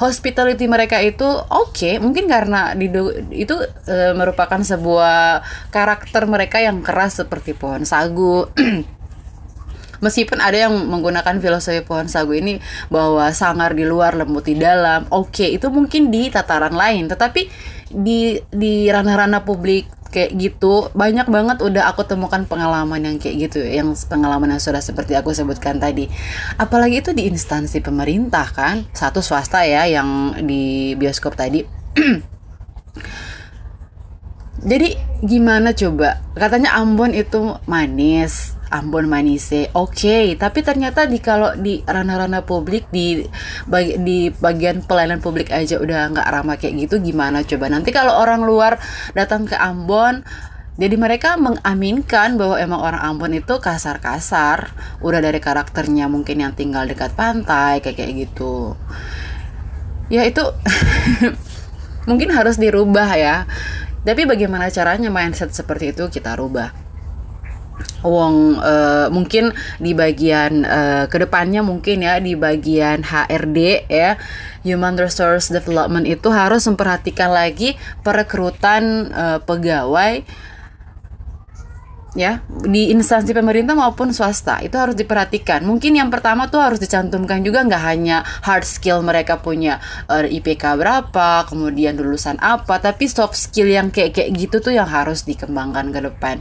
hospitality 0.00 0.64
mereka 0.70 1.02
itu 1.02 1.26
oke, 1.50 2.00
mungkin 2.00 2.24
karena 2.30 2.72
didu- 2.72 3.12
itu 3.34 3.58
eh, 3.90 4.16
merupakan 4.16 4.60
sebuah 4.62 5.42
karakter 5.74 6.24
mereka 6.24 6.62
yang 6.62 6.80
keras 6.80 7.20
seperti 7.20 7.52
pohon 7.52 7.84
sagu. 7.84 8.48
Meskipun 10.06 10.38
ada 10.38 10.54
yang 10.54 10.74
menggunakan 10.86 11.42
filosofi 11.42 11.82
pohon 11.82 12.06
sagu 12.06 12.30
ini 12.38 12.62
bahwa 12.86 13.26
sangar 13.34 13.74
di 13.74 13.82
luar 13.82 14.14
lembut 14.14 14.46
di 14.46 14.54
dalam, 14.54 15.10
oke 15.10 15.42
itu 15.42 15.66
mungkin 15.66 16.14
di 16.14 16.30
tataran 16.30 16.78
lain, 16.78 17.10
tetapi 17.10 17.50
di 17.90 18.38
di 18.54 18.86
ranah-ranah 18.86 19.42
publik 19.42 19.90
kayak 20.14 20.38
gitu 20.38 20.88
banyak 20.96 21.28
banget 21.28 21.60
udah 21.60 21.92
aku 21.92 22.08
temukan 22.08 22.40
pengalaman 22.48 23.02
yang 23.04 23.16
kayak 23.18 23.50
gitu, 23.50 23.60
yang 23.66 23.92
pengalaman 24.08 24.54
yang 24.56 24.62
sudah 24.62 24.80
seperti 24.80 25.12
aku 25.12 25.34
sebutkan 25.34 25.76
tadi. 25.76 26.08
Apalagi 26.56 27.04
itu 27.04 27.10
di 27.12 27.28
instansi 27.28 27.84
pemerintah 27.84 28.48
kan, 28.54 28.88
satu 28.96 29.20
swasta 29.20 29.66
ya 29.66 29.84
yang 29.84 30.38
di 30.46 30.94
bioskop 30.96 31.36
tadi. 31.36 31.66
Jadi 34.66 34.96
gimana 35.20 35.76
coba? 35.76 36.24
Katanya 36.32 36.80
Ambon 36.80 37.12
itu 37.12 37.60
manis, 37.68 38.55
Ambon 38.70 39.06
Manise, 39.06 39.70
oke. 39.74 40.34
Tapi 40.34 40.58
ternyata 40.62 41.06
di 41.06 41.18
kalau 41.22 41.54
di 41.54 41.82
ranah-ranah 41.86 42.42
publik 42.42 42.90
di 42.90 43.22
bagi, 43.66 43.98
di 44.02 44.18
bagian 44.30 44.82
pelayanan 44.82 45.22
publik 45.22 45.54
aja 45.54 45.78
udah 45.78 46.10
nggak 46.10 46.28
ramah 46.28 46.56
kayak 46.58 46.86
gitu, 46.86 46.98
gimana 46.98 47.46
coba? 47.46 47.70
Nanti 47.70 47.94
kalau 47.94 48.14
orang 48.18 48.42
luar 48.42 48.78
datang 49.14 49.46
ke 49.46 49.54
Ambon, 49.54 50.26
jadi 50.76 50.96
mereka 51.00 51.40
mengaminkan 51.40 52.36
bahwa 52.36 52.60
emang 52.60 52.80
orang 52.84 53.02
Ambon 53.02 53.32
itu 53.32 53.56
kasar-kasar, 53.56 54.74
udah 55.00 55.20
dari 55.24 55.40
karakternya 55.40 56.10
mungkin 56.10 56.44
yang 56.44 56.52
tinggal 56.52 56.84
dekat 56.84 57.16
pantai 57.16 57.80
kayak 57.80 57.96
kayak 57.96 58.12
gitu. 58.28 58.76
Ya 60.12 60.22
itu 60.28 60.42
mungkin 62.08 62.28
harus 62.30 62.60
dirubah 62.60 63.10
ya. 63.16 63.48
Tapi 64.06 64.22
bagaimana 64.22 64.70
caranya 64.70 65.10
mindset 65.10 65.50
seperti 65.50 65.90
itu 65.90 66.06
kita 66.06 66.38
rubah? 66.38 66.85
Wong 68.00 68.60
uh, 68.62 69.10
mungkin 69.10 69.52
di 69.82 69.92
bagian 69.92 70.64
uh, 70.64 71.04
ke 71.10 71.16
depannya 71.20 71.60
mungkin 71.60 72.06
ya 72.06 72.22
di 72.22 72.38
bagian 72.38 73.02
HRD 73.02 73.90
ya 73.90 74.16
Human 74.62 74.96
Resource 74.96 75.50
Development 75.52 76.06
itu 76.06 76.30
harus 76.30 76.64
memperhatikan 76.64 77.34
lagi 77.34 77.74
perekrutan 78.06 79.10
uh, 79.12 79.38
pegawai 79.42 80.22
ya 82.16 82.40
di 82.64 82.88
instansi 82.90 83.36
pemerintah 83.36 83.76
maupun 83.76 84.10
swasta 84.10 84.64
itu 84.64 84.74
harus 84.74 84.96
diperhatikan. 84.96 85.62
Mungkin 85.62 86.00
yang 86.00 86.08
pertama 86.08 86.48
tuh 86.48 86.64
harus 86.64 86.80
dicantumkan 86.80 87.44
juga 87.44 87.62
nggak 87.62 87.82
hanya 87.84 88.24
hard 88.42 88.64
skill 88.64 89.04
mereka 89.04 89.38
punya 89.44 89.78
uh, 90.08 90.24
IPK 90.24 90.80
berapa 90.80 91.44
kemudian 91.46 91.94
lulusan 92.00 92.40
apa 92.40 92.80
tapi 92.80 93.06
soft 93.06 93.36
skill 93.36 93.68
yang 93.68 93.92
kayak 93.92 94.16
kayak 94.16 94.32
gitu 94.34 94.64
tuh 94.64 94.72
yang 94.72 94.88
harus 94.88 95.28
dikembangkan 95.28 95.92
ke 95.92 96.00
depan. 96.00 96.40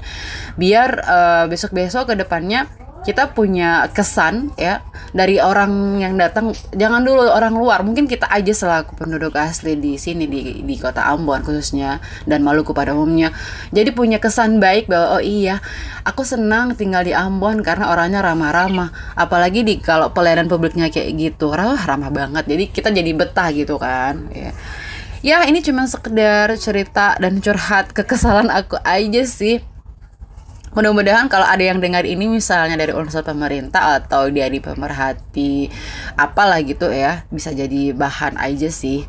Biar 0.55 0.89
uh, 1.03 1.45
besok-besok 1.51 2.15
ke 2.15 2.23
depannya 2.23 2.84
kita 3.05 3.37
punya 3.37 3.85
kesan 3.93 4.49
ya 4.57 4.81
dari 5.13 5.37
orang 5.37 6.01
yang 6.01 6.17
datang 6.17 6.51
jangan 6.73 7.05
dulu 7.05 7.29
orang 7.29 7.53
luar 7.53 7.85
mungkin 7.85 8.09
kita 8.09 8.25
aja 8.27 8.49
selaku 8.51 8.97
penduduk 8.97 9.37
asli 9.37 9.77
di 9.77 9.95
sini 10.01 10.25
di 10.25 10.65
di 10.65 10.75
kota 10.81 11.05
Ambon 11.05 11.45
khususnya 11.45 12.01
dan 12.25 12.41
Maluku 12.41 12.73
pada 12.73 12.97
umumnya. 12.97 13.29
Jadi 13.69 13.93
punya 13.93 14.17
kesan 14.17 14.57
baik 14.57 14.89
bahwa 14.89 15.21
oh 15.21 15.23
iya 15.23 15.61
aku 16.01 16.25
senang 16.25 16.73
tinggal 16.73 17.05
di 17.05 17.13
Ambon 17.13 17.61
karena 17.61 17.93
orangnya 17.93 18.25
ramah-ramah. 18.25 18.89
Apalagi 19.13 19.61
di 19.61 19.77
kalau 19.77 20.09
pelayanan 20.09 20.49
publiknya 20.49 20.89
kayak 20.89 21.13
gitu 21.13 21.53
ramah 21.53 21.85
ramah 21.85 22.09
banget. 22.09 22.43
Jadi 22.49 22.73
kita 22.73 22.89
jadi 22.89 23.11
betah 23.13 23.53
gitu 23.53 23.77
kan 23.77 24.33
ya. 24.33 24.51
Ya 25.25 25.41
ini 25.45 25.61
cuma 25.61 25.89
sekedar 25.89 26.53
cerita 26.57 27.17
dan 27.17 27.41
curhat 27.41 27.93
kekesalan 27.93 28.49
aku 28.49 28.77
aja 28.85 29.25
sih 29.25 29.74
mudah-mudahan 30.75 31.31
kalau 31.31 31.47
ada 31.47 31.63
yang 31.63 31.79
dengar 31.79 32.03
ini 32.03 32.27
misalnya 32.27 32.75
dari 32.75 32.91
unsur 32.91 33.23
pemerintah 33.23 34.03
atau 34.03 34.27
dari 34.27 34.59
pemerhati 34.59 35.71
apalah 36.19 36.59
gitu 36.61 36.91
ya 36.91 37.23
bisa 37.31 37.55
jadi 37.55 37.95
bahan 37.95 38.35
aja 38.35 38.67
sih 38.67 39.07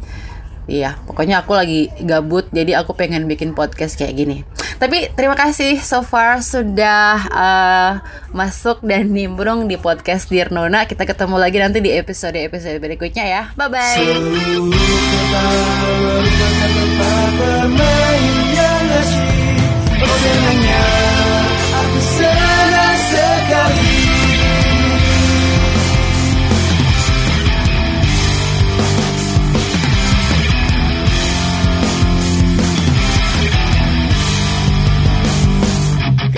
Iya, 0.66 0.98
pokoknya 1.06 1.46
aku 1.46 1.54
lagi 1.54 1.94
gabut, 2.02 2.50
jadi 2.50 2.82
aku 2.82 2.98
pengen 2.98 3.30
bikin 3.30 3.54
podcast 3.54 3.94
kayak 3.94 4.18
gini. 4.18 4.42
Tapi 4.82 5.14
terima 5.14 5.38
kasih 5.38 5.78
so 5.78 6.02
far 6.02 6.42
sudah 6.42 7.22
uh, 7.30 8.02
masuk 8.34 8.82
dan 8.82 9.14
nimbrung 9.14 9.70
di 9.70 9.78
podcast 9.78 10.26
Dear 10.26 10.50
Nona. 10.50 10.90
Kita 10.90 11.06
ketemu 11.06 11.38
lagi 11.38 11.62
nanti 11.62 11.78
di 11.78 11.94
episode-episode 11.94 12.82
berikutnya 12.82 13.24
ya. 13.30 13.54
Bye 13.54 13.70
bye. 13.70 14.02